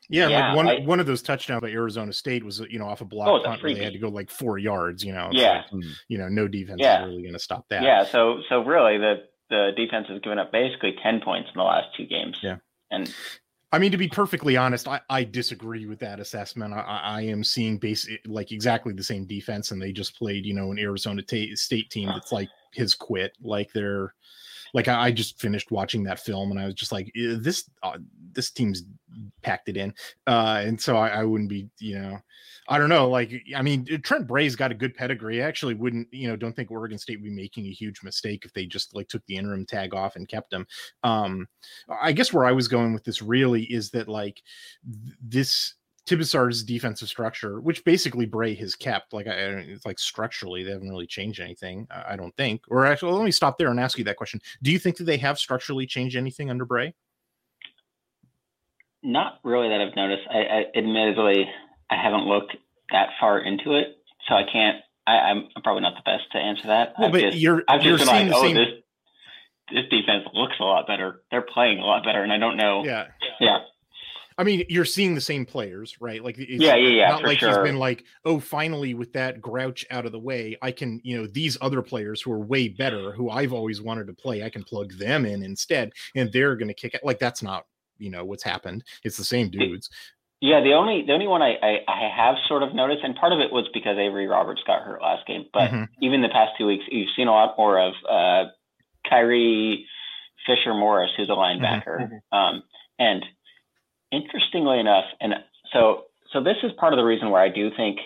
[0.10, 2.88] yeah, yeah, like one I, one of those touchdowns by Arizona State was you know
[2.88, 5.04] off a block oh, punt where they had to go like four yards.
[5.04, 7.02] You know, yeah, like, you know, no defense yeah.
[7.02, 7.84] is really going to stop that.
[7.84, 11.64] Yeah, so so really the the defense has given up basically 10 points in the
[11.64, 12.38] last two games.
[12.42, 12.58] Yeah,
[12.90, 13.14] and
[13.72, 16.74] I mean, to be perfectly honest, I, I disagree with that assessment.
[16.74, 20.54] I, I am seeing base like exactly the same defense, and they just played, you
[20.54, 23.34] know, an Arizona t- State team that's like his quit.
[23.42, 24.14] Like they're,
[24.74, 27.98] like I, just finished watching that film, and I was just like, this uh,
[28.34, 28.84] this team's
[29.42, 29.94] packed it in,
[30.28, 32.20] uh, and so I, I wouldn't be, you know,
[32.70, 33.10] I don't know.
[33.10, 35.42] Like, I mean, Trent Bray's got a good pedigree.
[35.42, 38.44] I actually wouldn't, you know, don't think Oregon State would be making a huge mistake
[38.44, 40.68] if they just like took the interim tag off and kept him.
[41.04, 41.48] Um,
[41.90, 44.42] I guess where I was going with this really is that like
[44.86, 45.76] th- this
[46.08, 50.90] Tibesar's defensive structure, which basically Bray has kept, like I, it's like structurally they haven't
[50.90, 51.88] really changed anything.
[51.92, 52.62] I don't think.
[52.70, 54.42] Or actually, let me stop there and ask you that question.
[54.64, 56.96] Do you think that they have structurally changed anything under Bray?
[59.04, 60.24] Not really that I've noticed.
[60.30, 61.46] I, I admittedly
[61.92, 62.56] I haven't looked
[62.92, 63.98] that far into it,
[64.28, 64.78] so I can't.
[65.06, 66.94] I, am probably not the best to answer that.
[66.98, 68.56] Well, I've but just, you're I've just you're been like, oh, same...
[68.56, 68.68] this
[69.72, 71.22] this defense looks a lot better.
[71.32, 72.84] They're playing a lot better, and I don't know.
[72.86, 73.08] Yeah,
[73.40, 73.60] yeah.
[74.38, 76.24] I mean, you're seeing the same players, right?
[76.24, 77.10] Like, yeah, yeah, yeah.
[77.10, 77.50] Not like sure.
[77.50, 81.18] he's been like, oh, finally, with that grouch out of the way, I can, you
[81.18, 84.50] know, these other players who are way better, who I've always wanted to play, I
[84.50, 87.02] can plug them in instead, and they're going to kick it.
[87.04, 87.66] Like, that's not,
[87.98, 88.84] you know, what's happened.
[89.04, 89.90] It's the same dudes.
[90.40, 93.34] Yeah, the only the only one I, I, I, have sort of noticed, and part
[93.34, 95.86] of it was because Avery Roberts got hurt last game, but mm-hmm.
[96.04, 98.52] even the past two weeks, you've seen a lot more of uh,
[99.10, 99.88] Kyrie
[100.46, 102.02] Fisher Morris, who's a linebacker.
[102.02, 102.38] Mm-hmm.
[102.38, 102.64] Um,
[103.00, 103.26] and
[104.12, 105.34] interestingly enough, and
[105.74, 106.04] so
[106.34, 108.00] so this is part of the reason where I do think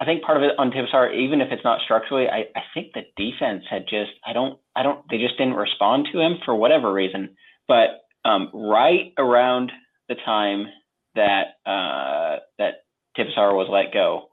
[0.00, 2.92] I think part of it on Tibesar, even if it's not structurally, I, I think
[2.92, 6.54] the defense had just I don't I don't they just didn't respond to him for
[6.54, 7.36] whatever reason.
[7.66, 9.72] But um, right around
[10.08, 10.66] the time
[11.14, 12.84] that uh, that
[13.16, 14.28] Tibesar was let go.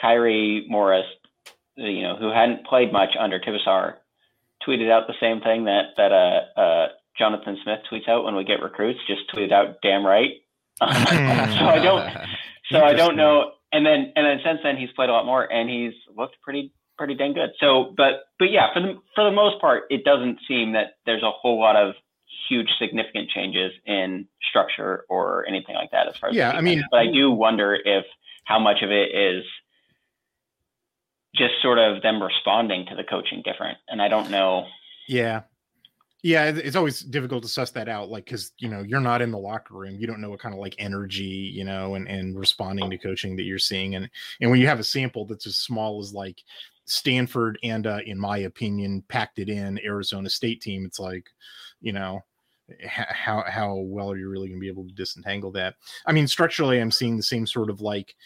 [0.00, 1.06] Kyrie Morris,
[1.76, 3.94] you know, who hadn't played much under Tibesar,
[4.66, 6.86] tweeted out the same thing that that uh, uh,
[7.18, 9.00] Jonathan Smith tweets out when we get recruits.
[9.06, 10.30] Just tweeted out, "Damn right."
[10.80, 12.16] so I don't.
[12.72, 13.52] So I don't know.
[13.70, 16.72] And then and then since then he's played a lot more and he's looked pretty
[16.98, 17.50] pretty dang good.
[17.60, 21.22] So, but but yeah, for the for the most part, it doesn't seem that there's
[21.22, 21.94] a whole lot of
[22.48, 26.84] huge significant changes in structure or anything like that as far as yeah i mean
[26.90, 28.04] but i do wonder if
[28.44, 29.44] how much of it is
[31.34, 34.66] just sort of them responding to the coaching different and i don't know
[35.08, 35.42] yeah
[36.26, 39.30] yeah it's always difficult to suss that out like because you know you're not in
[39.30, 42.36] the locker room you don't know what kind of like energy you know and and
[42.36, 44.10] responding to coaching that you're seeing and
[44.40, 46.42] and when you have a sample that's as small as like
[46.84, 51.28] stanford and uh in my opinion packed it in arizona state team it's like
[51.80, 52.20] you know
[52.88, 55.76] how how well are you really going to be able to disentangle that?
[56.04, 58.16] I mean, structurally, I'm seeing the same sort of like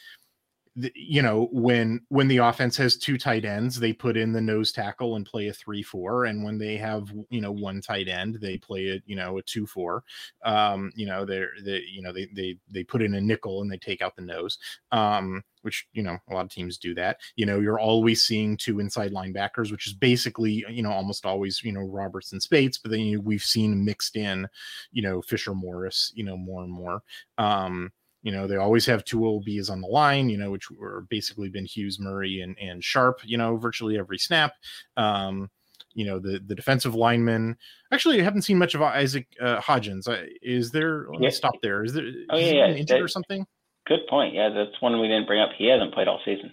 [0.77, 4.71] you know when when the offense has two tight ends they put in the nose
[4.71, 8.57] tackle and play a 3-4 and when they have you know one tight end they
[8.57, 10.01] play a you know a 2-4
[10.45, 13.71] um you know they're they you know they they they put in a nickel and
[13.71, 14.59] they take out the nose
[14.93, 18.57] um which you know a lot of teams do that you know you're always seeing
[18.57, 22.79] two inside linebackers which is basically you know almost always you know roberts and Speights
[22.79, 24.49] but then you we've seen mixed in
[24.93, 27.03] you know fisher morris you know more and more
[27.39, 27.91] um
[28.23, 31.49] you know, they always have two OBs on the line, you know, which were basically
[31.49, 34.53] been Hughes, Murray, and, and Sharp, you know, virtually every snap.
[34.97, 35.51] Um,
[35.95, 37.57] you know, the the defensive lineman.
[37.93, 40.07] Actually, I haven't seen much of Isaac uh, Hodgins.
[40.41, 41.07] Is there?
[41.11, 41.85] Let me stop there.
[41.85, 42.05] Is there?
[42.31, 42.67] Oh yeah, yeah.
[42.69, 43.45] injured that, or something?
[43.87, 44.35] Good point.
[44.35, 45.51] Yeah, that's one we didn't bring up.
[45.57, 46.53] He hasn't played all season.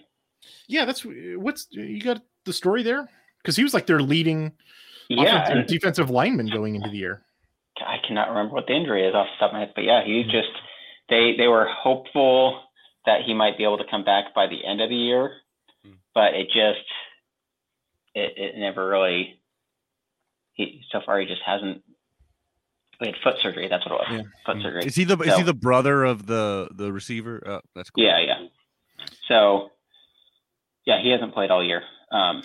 [0.66, 3.08] Yeah, that's what's you got the story there
[3.42, 4.52] because he was like their leading
[5.08, 7.22] yeah, and, defensive lineman going into the year.
[7.78, 10.04] I cannot remember what the injury is off the top of my head, but yeah,
[10.04, 10.30] he mm-hmm.
[10.30, 10.50] just
[11.08, 12.60] they they were hopeful
[13.06, 15.32] that he might be able to come back by the end of the year,
[15.86, 15.94] mm.
[16.14, 16.86] but it just
[18.14, 19.40] it, it never really.
[20.52, 21.82] He so far he just hasn't.
[23.00, 23.68] We had foot surgery.
[23.68, 24.06] That's what it was.
[24.10, 24.22] Yeah.
[24.44, 24.62] Foot mm.
[24.62, 24.84] surgery.
[24.84, 27.42] Is he the so, is he the brother of the the receiver?
[27.46, 28.04] Oh, that's cool.
[28.04, 28.48] Yeah, yeah.
[29.28, 29.70] So,
[30.84, 31.82] yeah, he hasn't played all year.
[32.10, 32.42] Um,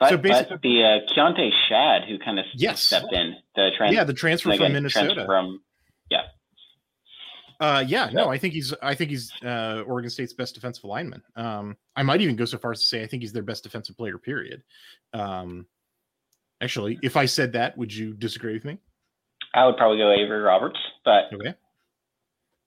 [0.00, 2.80] but, so basically, but the uh, Keonte Schad, who kind of yes.
[2.80, 5.60] stepped in the transfer, yeah, the transfer from Minnesota, transfer from
[6.08, 6.22] yeah,
[7.60, 11.22] uh, yeah, no, I think he's I think he's uh, Oregon State's best defensive lineman.
[11.34, 13.64] Um, I might even go so far as to say I think he's their best
[13.64, 14.16] defensive player.
[14.16, 14.62] Period.
[15.12, 15.66] Um,
[16.60, 18.78] actually, if I said that, would you disagree with me?
[19.54, 21.54] I would probably go Avery Roberts, but okay.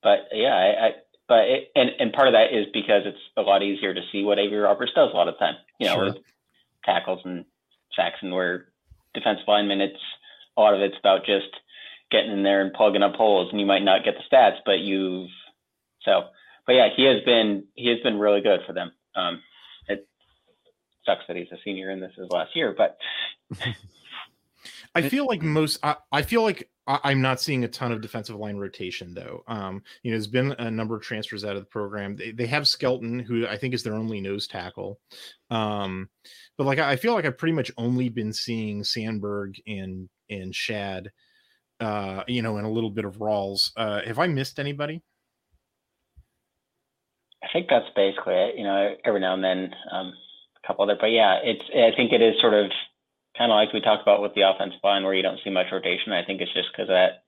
[0.04, 0.92] But yeah, I, I
[1.28, 4.24] but it, and and part of that is because it's a lot easier to see
[4.24, 5.56] what Avery Roberts does a lot of time.
[5.80, 6.16] You know, sure.
[6.84, 7.46] tackles and
[7.96, 8.68] sacks, and where
[9.14, 10.00] defensive linemen, it's
[10.58, 11.48] a lot of it's about just
[12.12, 14.80] getting in there and plugging up holes, and you might not get the stats, but
[14.80, 15.30] you've
[16.04, 16.24] so.
[16.68, 18.92] But yeah, he has been he has been really good for them.
[19.16, 19.42] Um,
[19.88, 20.08] it
[21.06, 22.98] sucks that he's a senior and this is last year, but
[24.96, 25.80] I feel like most.
[25.84, 29.44] I, I feel like I, am not seeing a ton of defensive line rotation though.
[29.48, 32.16] Um, you know, there's been a number of transfers out of the program.
[32.16, 35.00] They, they have Skelton, who I think is their only nose tackle.
[35.50, 36.10] Um,
[36.58, 41.08] but like I feel like I've pretty much only been seeing Sandberg and and Schad
[41.82, 43.72] uh, you know, and a little bit of Rawls.
[43.76, 45.02] Uh, have I missed anybody?
[47.44, 48.56] I think that's basically it.
[48.58, 50.14] You know, every now and then um,
[50.64, 51.64] a couple other, but yeah, it's.
[51.74, 52.72] I think it is sort of
[53.38, 55.68] kind of like we talked about with the offensive line, where you don't see much
[55.72, 56.14] rotation.
[56.14, 57.24] I think it's just because that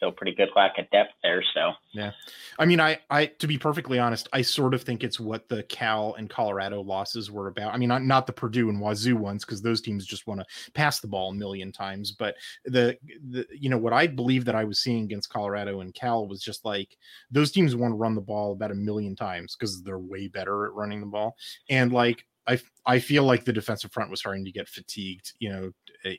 [0.00, 1.44] still pretty good lack of depth there.
[1.54, 2.12] So yeah,
[2.58, 5.62] I mean, I I to be perfectly honest, I sort of think it's what the
[5.64, 7.74] Cal and Colorado losses were about.
[7.74, 10.72] I mean, not not the Purdue and Wazoo ones because those teams just want to
[10.72, 12.12] pass the ball a million times.
[12.12, 12.96] But the
[13.28, 16.40] the you know what I believe that I was seeing against Colorado and Cal was
[16.42, 16.96] just like
[17.30, 20.64] those teams want to run the ball about a million times because they're way better
[20.66, 21.36] at running the ball
[21.68, 25.50] and like I, I feel like the defensive front was starting to get fatigued, you
[25.50, 25.70] know,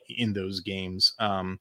[0.08, 1.12] in those games.
[1.18, 1.58] Um,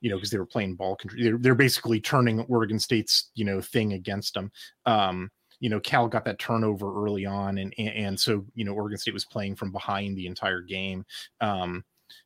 [0.00, 1.22] you know, because they were playing ball control.
[1.22, 4.50] They're, they're basically turning Oregon State's, you know, thing against them.
[4.86, 5.30] Um,
[5.60, 8.98] you know, Cal got that turnover early on, and, and, and so you know, Oregon
[8.98, 11.04] State was playing from behind the entire game.
[11.40, 11.84] Um,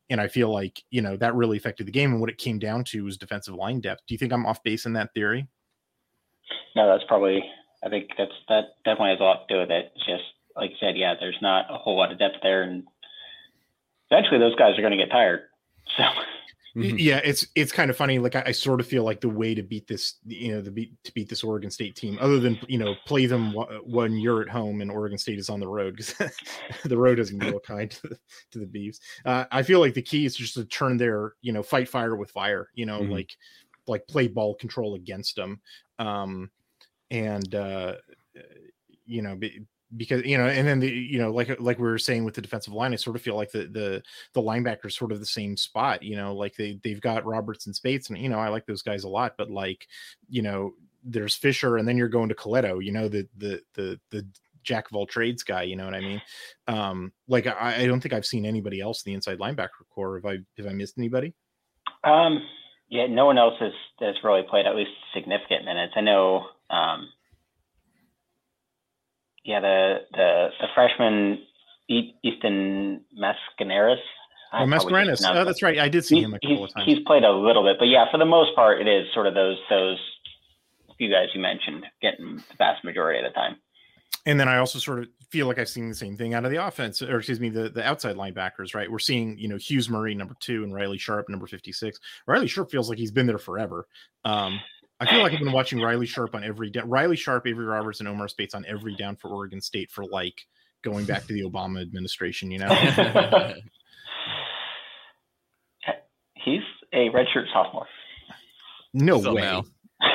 [0.09, 2.12] and I feel like you know that really affected the game.
[2.12, 4.03] And what it came down to was defensive line depth.
[4.07, 5.49] Do you think I'm off base in that theory?
[6.77, 7.43] No, that's probably.
[7.85, 9.93] I think that's that definitely has a lot to do with it.
[9.97, 10.25] It's just
[10.57, 12.85] like you said, yeah, there's not a whole lot of depth there, and
[14.11, 15.43] eventually those guys are going to get tired.
[15.97, 16.05] So
[16.77, 16.97] Mm-hmm.
[16.99, 18.18] Yeah, it's it's kind of funny.
[18.18, 20.72] Like I, I, sort of feel like the way to beat this, you know, the
[20.72, 23.53] beat to beat this Oregon State team, other than you know play them
[23.85, 26.33] when you're at home and Oregon State is on the road because
[26.85, 28.18] the road doesn't go kind to the,
[28.51, 28.99] to the Beavs.
[29.25, 32.16] Uh, I feel like the key is just to turn their you know fight fire
[32.16, 32.70] with fire.
[32.75, 33.12] You know, mm-hmm.
[33.12, 33.37] like
[33.87, 35.61] like play ball control against them,
[36.01, 36.51] um,
[37.12, 37.95] and uh,
[39.07, 39.39] you know
[39.97, 42.42] because you know, and then the you know, like like we were saying with the
[42.42, 45.57] defensive line, I sort of feel like the the the linebackers sort of the same
[45.57, 46.03] spot.
[46.03, 48.82] You know, like they they've got Roberts and Speights, and you know, I like those
[48.82, 49.86] guys a lot, but like
[50.28, 50.74] you know,
[51.05, 52.84] there's Fisher, and then you're going to Colletto.
[52.84, 54.26] You know, the the the the
[54.62, 55.62] jack of all trades guy.
[55.62, 56.22] You know what I mean?
[56.66, 60.16] Um, like I, I don't think I've seen anybody else in the inside linebacker core.
[60.16, 61.34] Have I have I missed anybody?
[62.03, 62.42] Um,
[62.88, 65.92] yeah, no one else has has really played at least significant minutes.
[65.97, 66.47] I know.
[66.70, 67.09] Um,
[69.45, 71.42] yeah, the the the freshman
[71.88, 73.97] Easton Mascarenas.
[74.53, 75.22] Oh, Mascarenas.
[75.26, 75.78] Oh, that's right.
[75.78, 76.86] I did see he, him a couple of times.
[76.86, 79.34] He's played a little bit, but yeah, for the most part, it is sort of
[79.34, 79.99] those those
[80.97, 83.57] few guys you mentioned getting the vast majority of the time.
[84.26, 86.53] and then I also sort of feel like I've seen the same thing out of
[86.53, 88.88] the offense, or excuse me, the, the outside linebackers, right?
[88.88, 91.99] We're seeing, you know, Hughes Murray, number two, and Riley Sharp, number 56.
[92.28, 93.88] Riley Sharp feels like he's been there forever.
[94.24, 94.61] Um,
[95.01, 98.01] I feel like I've been watching Riley Sharp on every down, Riley Sharp, Avery Roberts,
[98.01, 100.47] and Omar Speights on every down for Oregon State for like
[100.82, 102.68] going back to the Obama administration, you know?
[106.34, 106.61] He's
[106.92, 107.86] a redshirt sophomore.
[108.92, 109.62] No Somehow.
[109.62, 109.68] way.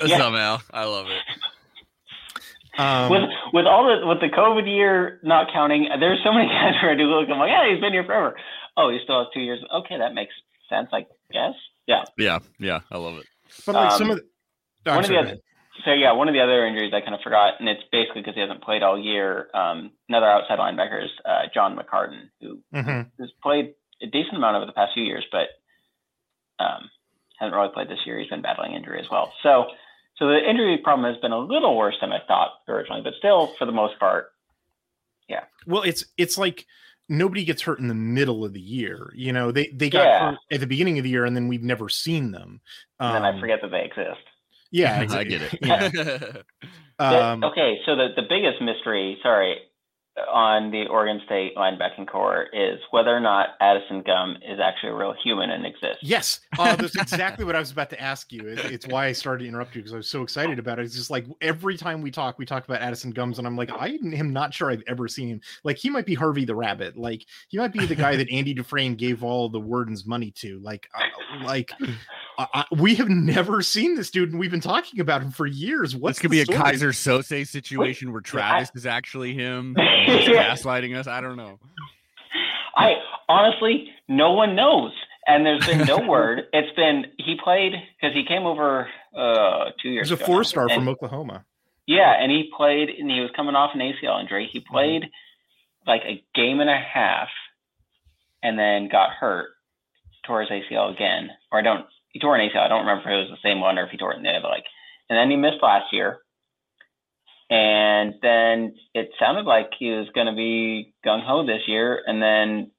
[0.00, 0.16] Yeah.
[0.16, 0.58] Somehow.
[0.72, 1.20] I love it.
[2.78, 6.74] Um, with with all the with the COVID year not counting, there's so many guys
[6.80, 7.28] where I do look.
[7.28, 8.36] I'm like, yeah, he's been here forever.
[8.76, 9.58] Oh, he still has two years.
[9.74, 10.32] Okay, that makes
[10.68, 10.88] sense.
[10.92, 11.00] I
[11.32, 11.54] guess.
[11.88, 12.04] Yeah.
[12.16, 12.38] Yeah.
[12.60, 12.80] Yeah.
[12.92, 13.26] I love it.
[13.66, 14.22] But like some um, of
[14.84, 15.36] the, oh, one of the other,
[15.84, 18.34] so yeah, one of the other injuries I kind of forgot, and it's basically because
[18.34, 19.48] he hasn't played all year.
[19.54, 23.06] Um, another outside linebacker is uh, John McCartan, who go ahead.
[23.06, 23.10] Mhm.
[23.20, 25.48] has played a decent amount over the past few years, but
[26.58, 26.90] um,
[27.38, 28.18] hasn't really played this year.
[28.18, 29.32] He's been battling injury as well.
[29.42, 29.66] So,
[30.16, 33.54] so the injury problem has been a little worse than I thought originally, but still,
[33.58, 34.32] for the most part,
[35.28, 35.44] yeah.
[35.66, 36.66] Well, it's it's like
[37.08, 39.12] nobody gets hurt in the middle of the year.
[39.14, 40.30] You know, they they got Yeah.
[40.30, 42.60] hurt at the beginning of the year, and then we've never seen them.
[43.00, 44.20] and then I Um, forget that they exist.
[44.70, 45.58] Yeah, I get it.
[45.62, 46.42] Yeah.
[47.00, 49.56] Um, okay, so the, the biggest mystery, sorry,
[50.32, 54.94] on the Oregon State linebacking core is whether or not Addison Gum is actually a
[54.94, 55.98] real human and exists.
[56.02, 58.46] Yes, uh, that's exactly what I was about to ask you.
[58.48, 60.84] It- it's why I started to interrupt you because I was so excited about it.
[60.84, 63.70] It's just like every time we talk, we talk about Addison Gumbs, and I'm like,
[63.70, 65.40] I am not sure I've ever seen him.
[65.64, 66.96] Like he might be Harvey the Rabbit.
[66.96, 70.58] Like he might be the guy that Andy Dufresne gave all the Wardens money to.
[70.60, 71.72] Like, uh, like
[72.38, 75.46] I, I, we have never seen this dude, and we've been talking about him for
[75.46, 75.96] years.
[75.96, 76.56] What's this could the be a?
[76.58, 79.76] Keyser Söze situation where Yeah, I- Travis is actually him.
[80.10, 80.50] and he's Yeah.
[80.54, 81.06] gaslighting us.
[81.06, 81.58] I don't know.
[82.76, 82.94] I
[83.28, 84.92] honestly, no one knows,
[85.26, 86.42] and there's been no word.
[86.52, 90.10] It's been he played because he came over uh, two years.
[90.10, 90.16] Ago.
[90.16, 91.44] He's a ago four star and- from Oklahoma.
[91.86, 94.46] Yeah, and he played, and he was coming off an ACL injury.
[94.52, 95.04] He played
[95.86, 97.28] like a game and a half,
[98.42, 99.48] and then got hurt,
[100.26, 101.86] tore his ACL again, or I don't.
[102.10, 102.60] He tore an ACL.
[102.60, 104.22] I don't remember if it was the same one or if he tore it in
[104.22, 104.62] the other leg.
[105.08, 106.18] And then he missed last year,
[107.50, 112.22] and then it sounded like he was going to be gung ho this year, and
[112.22, 112.70] then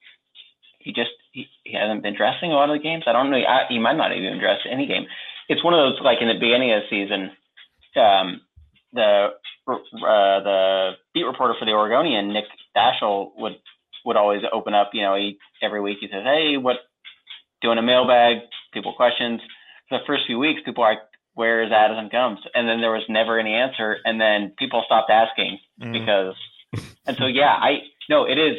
[0.80, 3.04] he just he, he hasn't been dressing a lot of the games.
[3.08, 3.38] I don't know.
[3.38, 5.06] I, he might not even dress any game.
[5.48, 7.32] It's one of those like in the beginning of the season.
[7.96, 8.42] Um,
[8.94, 9.30] the
[9.68, 12.46] uh, the beat reporter for the Oregonian, Nick
[12.76, 13.56] Daschel, would
[14.06, 14.92] would always open up.
[14.94, 16.78] You know, he every week he says, "Hey, what
[17.62, 18.38] doing a mailbag?
[18.74, 19.42] People questions."
[19.90, 20.98] The first few weeks, people are
[21.40, 25.10] "Where is Addison Gumbs?" And then there was never any answer, and then people stopped
[25.10, 25.94] asking Mm.
[25.98, 26.36] because,
[27.08, 27.72] and so yeah, I
[28.10, 28.58] no, it is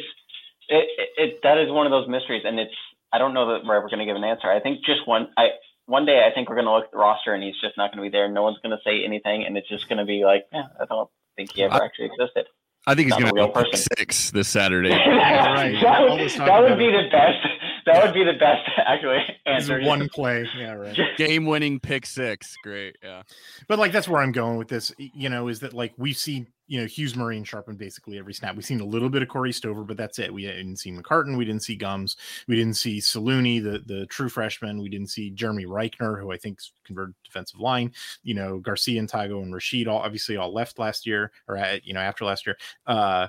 [0.69, 2.73] it, it, it that is one of those mysteries, and it's
[3.13, 4.47] I don't know that we're ever going to give an answer.
[4.49, 5.45] I think just one I
[5.85, 7.91] one day I think we're going to look at the roster and he's just not
[7.91, 8.27] going to be there.
[8.29, 10.85] No one's going to say anything, and it's just going to be like, yeah, I
[10.85, 12.45] don't think he ever I- actually existed.
[12.87, 13.87] I think he's going to real go person.
[13.97, 14.89] six this Saturday.
[15.07, 15.77] right.
[15.81, 17.03] that would, that would be it.
[17.03, 17.47] the best.
[17.85, 19.87] That would be the best actually This is answer.
[19.87, 20.47] one play.
[20.57, 20.97] Yeah, right.
[21.17, 22.55] Game winning pick six.
[22.63, 22.95] Great.
[23.03, 23.23] Yeah.
[23.67, 26.47] But like that's where I'm going with this, you know, is that like we've seen,
[26.71, 28.55] you know, Hughes Marine, Sharpen basically every snap.
[28.55, 30.33] We've seen a little bit of Corey Stover, but that's it.
[30.33, 32.15] We didn't see McCartan, we didn't see Gumbs,
[32.47, 36.37] we didn't see Saluni, the the true freshman, we didn't see Jeremy Reichner, who I
[36.37, 37.91] think converted defensive line,
[38.23, 41.85] you know, Garcia and Tago and Rashid all obviously all left last year or at,
[41.85, 42.55] you know after last year.
[42.87, 43.27] Uh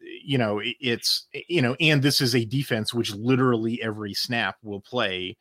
[0.00, 4.56] you know, it- it's you know, and this is a defense which literally every snap
[4.62, 5.36] will play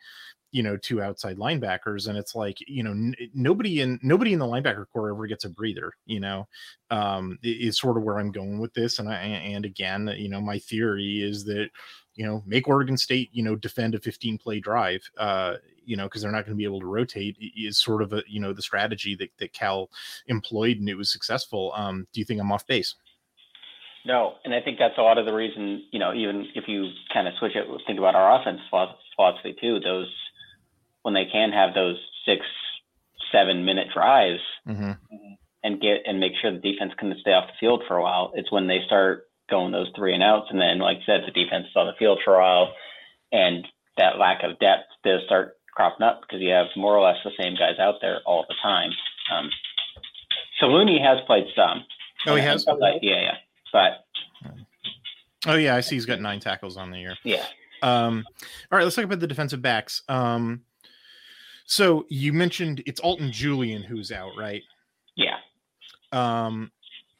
[0.56, 4.40] you know two outside linebackers and it's like you know n- nobody in nobody in
[4.40, 6.48] the linebacker core ever gets a breather you know?
[6.92, 10.40] Um is sort of where i'm going with this and i and again you know
[10.40, 11.70] my theory is that
[12.14, 16.06] you know make oregon state you know defend a 15 play drive uh you know
[16.06, 18.54] because they're not going to be able to rotate is sort of a you know
[18.54, 19.90] the strategy that, that cal
[20.28, 21.74] employed and it was successful.
[21.76, 22.96] Um do you think i'm off base?
[24.06, 26.92] No, and I think that's a lot of the reason, you know, even if you
[27.12, 30.14] kind of switch it, think about our offense philo- philosophy too, those,
[31.06, 32.42] when they can have those six,
[33.32, 34.94] seven minute drives mm-hmm.
[35.64, 38.32] and get, and make sure the defense can stay off the field for a while,
[38.34, 40.48] it's when they start going those three and outs.
[40.50, 42.74] And then, like I said, the defense is on the field for a while
[43.32, 47.18] and that lack of depth does start cropping up because you have more or less
[47.24, 48.90] the same guys out there all the time.
[49.32, 49.52] Um,
[50.60, 51.86] so Looney has played some.
[52.26, 52.66] Oh, he has?
[52.66, 53.36] But, yeah, yeah.
[53.72, 54.06] But
[55.48, 57.46] oh yeah i see he's got nine tackles on the year yeah,
[57.84, 58.26] Um,
[58.72, 60.02] all right, let's talk about the defensive backs.
[60.10, 60.62] Um,
[61.66, 64.62] so you mentioned it's Alton Julian who's out, right?
[65.16, 65.38] yeah.
[66.12, 66.72] Um,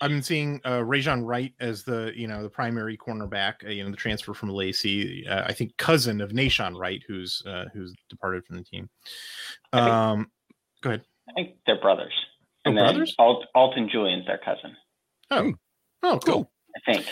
[0.02, 3.66] I've been seeing uh, Rejzohn Wright as the you know the primary cornerback.
[3.66, 5.26] Uh, you know the transfer from Laney.
[5.28, 8.90] Uh, I think cousin of Nahshon Wright, who's uh, who's departed from the team.
[9.74, 10.32] I think- Um,
[10.82, 11.02] go ahead.
[11.30, 12.14] I think they're brothers.
[12.66, 13.16] Oh, And then brothers?
[13.18, 14.76] Alt, Alton Julian's their cousin.
[15.32, 15.54] Oh,
[16.04, 16.52] oh, cool.
[16.76, 17.08] I think.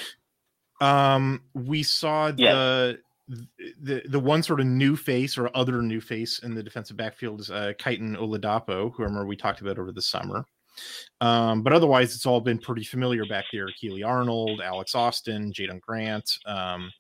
[0.82, 2.94] Um, we saw Yeah.
[3.28, 7.40] The the one sort of new face or other new face in the defensive backfield
[7.40, 10.46] is uh, Kitan Oladapo, who I remember we talked about over the summer.
[11.22, 13.68] Um, but otherwise, it's all been pretty familiar back there.
[13.80, 16.38] Keely Arnold, Alex Austin, Jaydon Grant.
[16.46, 16.92] Um,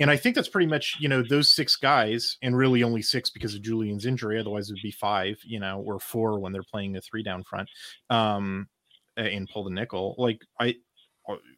[0.00, 3.30] and I think that's pretty much, you know, those six guys, and really only six
[3.30, 4.40] because of Julian's injury.
[4.40, 7.44] Otherwise, it would be five, you know, or four when they're playing a three down
[7.44, 7.68] front
[8.08, 8.66] um,
[9.16, 10.14] and pull the nickel.
[10.16, 10.76] Like, I,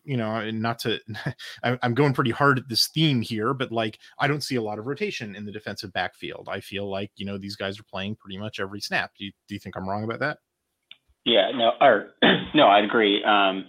[0.05, 1.01] you know, not to,
[1.63, 4.79] I'm going pretty hard at this theme here, but like, I don't see a lot
[4.79, 6.49] of rotation in the defensive backfield.
[6.51, 9.13] I feel like, you know, these guys are playing pretty much every snap.
[9.19, 10.39] Do you, do you think I'm wrong about that?
[11.25, 12.11] Yeah, no, or
[12.55, 13.23] no, I agree.
[13.25, 13.67] Um,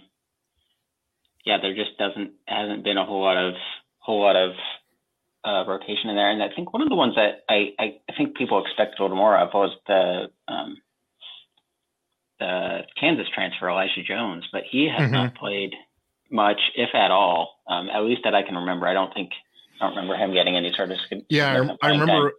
[1.44, 3.54] yeah, there just doesn't hasn't been a whole lot of
[3.98, 4.52] whole lot of
[5.44, 8.16] uh, rotation in there, and I think one of the ones that I, I, I
[8.16, 10.76] think people expect a little more of was the um,
[12.40, 15.72] the Kansas transfer Elijah Jones, but he has not played
[16.34, 18.86] much, if at all, um, at least that I can remember.
[18.86, 19.30] I don't think
[19.80, 20.98] I don't remember him getting any sort of
[21.30, 22.00] Yeah, I, I time.
[22.00, 22.32] remember.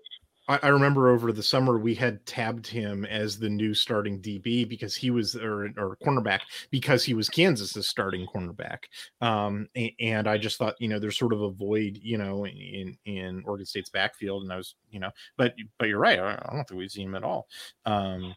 [0.47, 4.95] I, remember over the summer we had tabbed him as the new starting DB because
[4.95, 8.83] he was or or cornerback because he was Kansas's starting cornerback.
[9.21, 12.45] Um, a- and I just thought you know there's sort of a void you know
[12.45, 16.19] in in Oregon State's backfield, and I was you know, but but you're right.
[16.19, 17.47] I don't think we've seen him at all.
[17.87, 18.35] Um,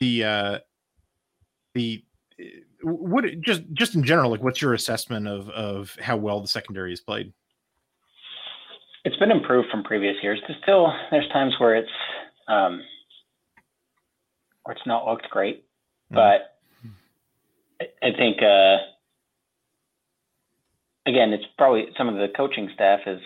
[0.00, 0.58] the uh,
[1.74, 2.02] the
[2.82, 6.92] what just just in general like what's your assessment of of how well the secondary
[6.92, 7.32] is played
[9.04, 10.40] it's been improved from previous years.
[10.46, 11.88] There's still there's times where it's
[12.48, 12.82] um,
[14.64, 15.64] where it's not looked great,
[16.12, 16.16] Mhm.
[16.16, 16.58] but
[17.80, 18.76] I, I think uh,
[21.06, 23.20] again it's probably some of the coaching staff is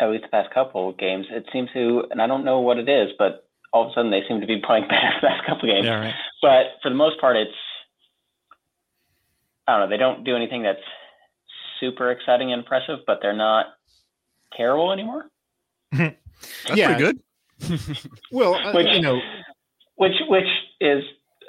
[0.00, 1.26] at least the past couple of games.
[1.30, 4.10] It seems to, and I don't know what it is, but all of a sudden
[4.10, 5.86] they seem to be playing better the past couple of games.
[5.86, 6.14] Yeah, right.
[6.42, 7.54] But for the most part, it's
[9.66, 9.88] I don't know.
[9.88, 10.80] They don't do anything that's
[11.80, 13.66] super exciting and impressive, but they're not
[14.56, 15.26] terrible anymore.
[15.92, 16.14] That's
[16.74, 16.94] Yeah.
[16.96, 17.20] pretty good.
[18.30, 19.18] well uh, Which- you know
[19.96, 20.44] which which
[20.80, 21.02] is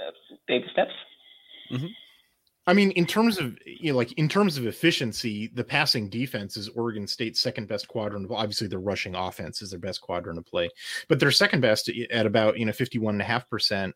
[0.05, 0.11] uh,
[0.47, 0.91] baby steps.
[2.65, 6.55] I mean, in terms of you know, like in terms of efficiency, the passing defense
[6.57, 8.29] is Oregon State's second best quadrant.
[8.29, 10.69] Well, obviously, their rushing offense is their best quadrant of play,
[11.09, 13.93] but their second best at about you know fifty one and a half percent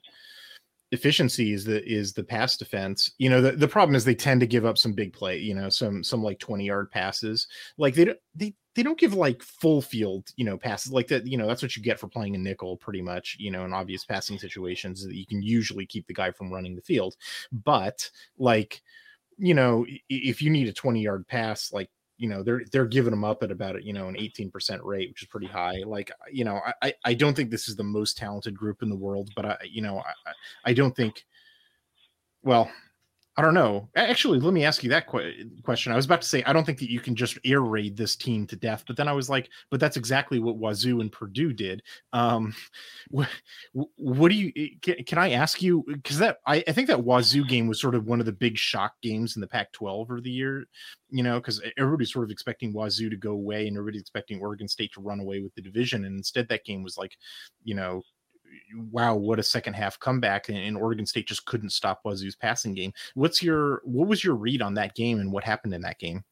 [0.91, 3.11] efficiency is the is the pass defense.
[3.17, 5.37] You know, the, the problem is they tend to give up some big play.
[5.37, 7.47] You know, some some like twenty yard passes.
[7.77, 11.25] Like they don't they they don't give like full field you know passes like that.
[11.25, 13.37] You know, that's what you get for playing a nickel, pretty much.
[13.39, 16.75] You know, in obvious passing situations that you can usually keep the guy from running
[16.75, 17.15] the field,
[17.51, 18.81] but like
[19.37, 21.89] you know if you need a 20 yard pass like
[22.21, 25.23] you know they're they're giving them up at about you know an 18% rate which
[25.23, 28.15] is pretty high like uh, you know i I- don't think this is the most
[28.15, 30.33] talented group in the world but i you know I-
[30.65, 31.25] i don't think
[32.43, 32.71] well
[33.37, 33.89] i don't know.
[33.95, 35.91] Actually let me ask you that que- question.
[35.91, 38.15] I was about to say i don't think that you can just air raid this
[38.15, 41.53] team to death but then i was like but that's exactly what wazoo and purdue
[41.53, 41.81] did.
[42.13, 42.53] Um
[43.15, 43.23] wh-
[43.73, 44.51] wh- what do you
[44.81, 47.95] can, can i ask you because that I, I think that wazoo game was sort
[47.95, 50.65] of one of the big shock games in the pac 12 of the year
[51.09, 54.67] you know because everybody's sort of expecting wazoo to go away and everybody's expecting oregon
[54.67, 57.13] state to run away with the division and instead that game was like
[57.63, 58.01] you know
[58.91, 62.73] wow what a second half comeback and, and oregon state just couldn't stop wazoo's passing
[62.73, 65.99] game what's your what was your read on that game and what happened in that
[65.99, 66.23] game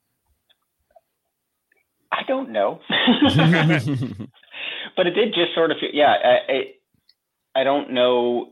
[2.12, 2.80] I don't know,
[4.98, 6.16] but it did just sort of yeah.
[6.24, 8.52] I I, I don't know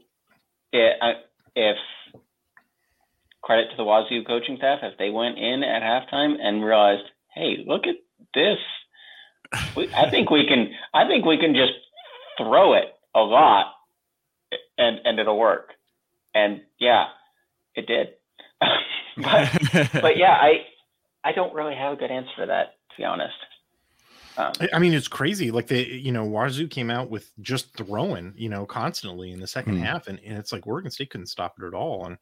[0.71, 1.17] if,
[1.55, 1.77] if
[3.41, 7.03] credit to the Wazoo coaching staff if they went in at halftime and realized,
[7.33, 7.95] hey, look at
[8.33, 8.57] this.
[9.75, 10.71] We, I think we can.
[10.93, 11.73] I think we can just
[12.37, 13.73] throw it a lot,
[14.77, 15.71] and and it'll work.
[16.33, 17.07] And yeah,
[17.75, 18.09] it did.
[19.17, 19.51] but
[20.01, 20.65] but yeah, I
[21.23, 23.33] I don't really have a good answer for that to be honest.
[24.37, 25.49] Um, I- I mean, it's crazy.
[25.49, 29.47] Like they, you know, Wazoo came out with just throwing, you know, constantly in the
[29.47, 29.81] second Hmm.
[29.83, 32.05] half, and, and it's like Oregon State couldn't stop it at all.
[32.05, 32.17] And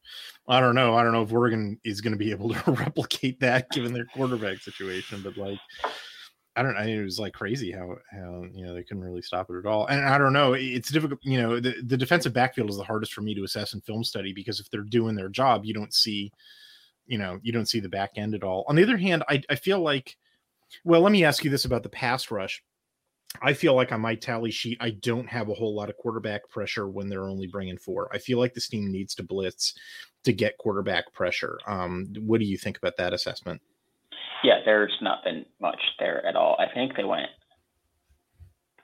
[0.47, 3.41] I don't know, I don't know if Oregon is going to be able to replicate
[3.41, 5.59] that given their quarterback situation, but like,
[6.55, 6.81] I don't know.
[6.81, 9.87] It was like crazy how how you know they couldn't really stop it at all.
[9.87, 10.53] And I don't know.
[10.53, 11.19] It's difficult.
[11.23, 14.03] You know, the the defensive backfield is the hardest for me to assess in film
[14.03, 16.31] study because if they're doing their job, you don't see,
[17.07, 18.63] you know, you don't see the back end at all.
[18.67, 20.17] On the other hand, I I feel like
[20.83, 22.63] well, let me ask you this about the pass rush.
[23.41, 26.49] I feel like on my tally sheet, I don't have a whole lot of quarterback
[26.49, 28.09] pressure when they're only bringing four.
[28.13, 29.73] I feel like this team needs to blitz
[30.23, 31.59] to get quarterback pressure.
[31.67, 33.61] Um, what do you think about that assessment?
[34.45, 36.55] Yeah, there's not been much there at all.
[36.59, 37.29] I think they went.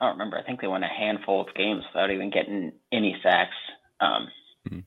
[0.00, 0.36] I don't remember.
[0.36, 3.54] I think they won a handful of games without even getting any sacks.
[4.00, 4.28] Um,
[4.68, 4.84] Mhm.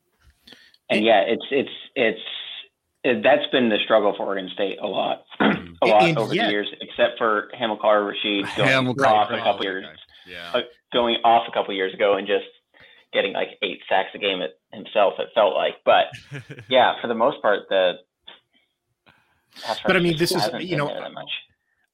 [0.90, 5.86] And yeah, it's it's it's that's been the struggle for Oregon State a lot, a
[5.88, 9.44] lot And over yet- the years, except for Hamilcar Rashed going Hamilcar, off right, a
[9.44, 9.70] couple okay.
[9.70, 9.86] years,
[10.28, 10.52] Yeah.
[10.54, 10.62] uh,
[10.92, 12.46] going off a couple years ago, and just
[13.14, 15.14] getting like eight sacks a game at himself.
[15.20, 16.08] It felt like, but
[16.70, 17.94] yeah, for the most part, the.
[19.86, 20.88] But I mean, this is- you know.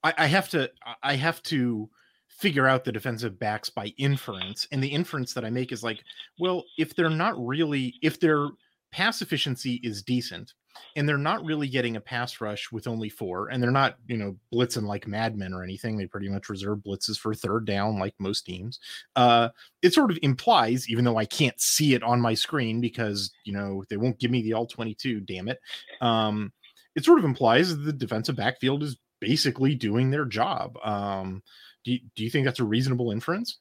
[0.04, 0.70] I, I have to
[1.02, 1.88] I have to
[2.28, 6.02] figure out the defensive backs by inference, and the inference that I make is like,
[6.40, 8.48] well, if they're not really if their
[8.90, 10.52] pass efficiency is decent,
[10.96, 14.16] and they're not really getting a pass rush with only four, and they're not you
[14.16, 15.96] know blitzing like madmen or anything.
[15.96, 18.80] They pretty much reserve blitzes for third down, like most teams.
[19.14, 19.50] Uh,
[19.82, 23.52] it sort of implies, even though I can't see it on my screen because you
[23.52, 25.20] know they won't give me the all twenty two.
[25.20, 25.60] Damn it.
[26.00, 26.52] Um,
[26.94, 30.76] it sort of implies the defensive backfield is basically doing their job.
[30.84, 31.42] Um,
[31.84, 33.58] do you, do you think that's a reasonable inference?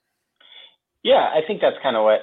[1.04, 2.22] Yeah, I think that's kind of what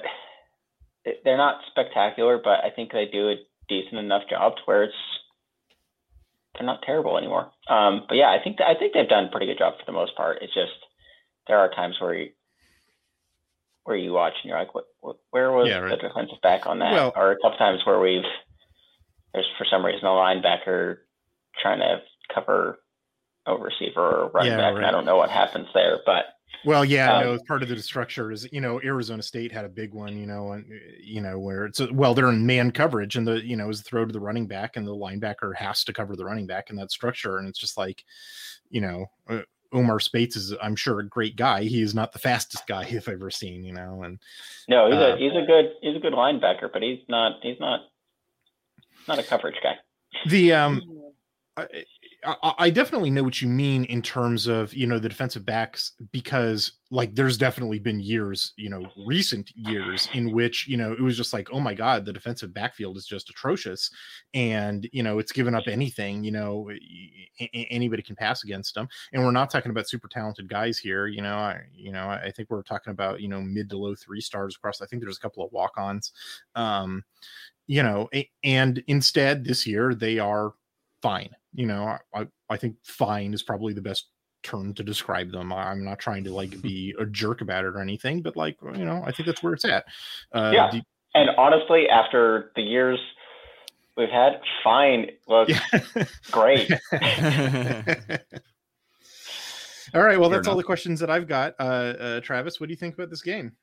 [1.23, 3.35] they're not spectacular, but I think they do a
[3.67, 4.93] decent enough job to where it's
[6.55, 7.51] they're not terrible anymore.
[7.69, 9.91] Um, but yeah, I think I think they've done a pretty good job for the
[9.91, 10.39] most part.
[10.41, 10.71] It's just
[11.47, 12.29] there are times where you
[13.83, 15.99] where you watch and you're like, what, what where was Yeah, right.
[16.01, 16.91] the defensive back on that?
[16.93, 18.23] Well- or a couple times where we've
[19.33, 20.97] there's for some reason a linebacker
[21.61, 22.01] trying to
[22.33, 22.79] cover
[23.45, 26.25] a receiver or a running Yeah, back, and I don't know what happens there, but
[26.63, 29.69] Well, yeah, Um, know part of the structure is you know Arizona State had a
[29.69, 30.65] big one, you know, and
[30.99, 33.83] you know where it's well they're in man coverage and the you know is a
[33.83, 36.75] throw to the running back and the linebacker has to cover the running back in
[36.75, 38.03] that structure and it's just like
[38.69, 41.63] you know uh, Omar Speights is I'm sure a great guy.
[41.63, 44.19] He is not the fastest guy I've ever seen, you know, and
[44.67, 47.59] No, he's Uh, a he's a good he's a good linebacker, but he's not he's
[47.59, 47.88] not
[49.09, 49.75] not a coverage guy.
[50.27, 50.81] the um
[52.25, 55.93] I, I definitely know what you mean in terms of you know the defensive backs
[56.11, 61.01] because like there's definitely been years you know recent years in which you know it
[61.01, 63.89] was just like oh my god the defensive backfield is just atrocious
[64.33, 66.69] and you know it's given up anything you know
[67.53, 71.21] anybody can pass against them and we're not talking about super talented guys here you
[71.21, 74.21] know I you know I think we're talking about you know mid to low three
[74.21, 76.11] stars across I think there's a couple of walk-ons
[76.55, 77.03] um
[77.69, 78.09] you know
[78.43, 80.53] and instead this year they are
[81.03, 81.29] fine.
[81.53, 84.07] You know, I, I, I think fine is probably the best
[84.41, 85.53] term to describe them.
[85.53, 88.57] I- I'm not trying to like be a jerk about it or anything, but like,
[88.75, 89.85] you know, I think that's where it's at.
[90.33, 90.71] Uh, Yeah.
[90.71, 90.81] do-
[91.13, 92.99] And honestly, after the years
[93.97, 96.05] we've had, fine looks yeah.
[96.31, 96.71] great.
[99.93, 100.19] all right.
[100.19, 101.55] Well, Fair that's all the questions that I've got.
[101.59, 103.53] Uh, uh, Travis, what do you think about this game?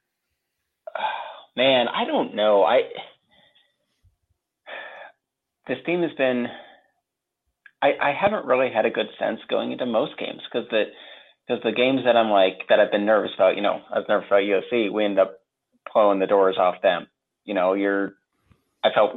[1.57, 2.65] Man, I don't know.
[2.65, 2.83] I
[5.67, 6.47] this team has been.
[7.83, 10.85] I, I haven't really had a good sense going into most games because the
[11.47, 14.07] because the games that I'm like that I've been nervous about, you know, I was
[14.09, 14.91] nervous about USC.
[14.91, 15.39] We end up
[15.93, 17.07] blowing the doors off them.
[17.45, 18.15] You know, you're.
[18.83, 19.15] I felt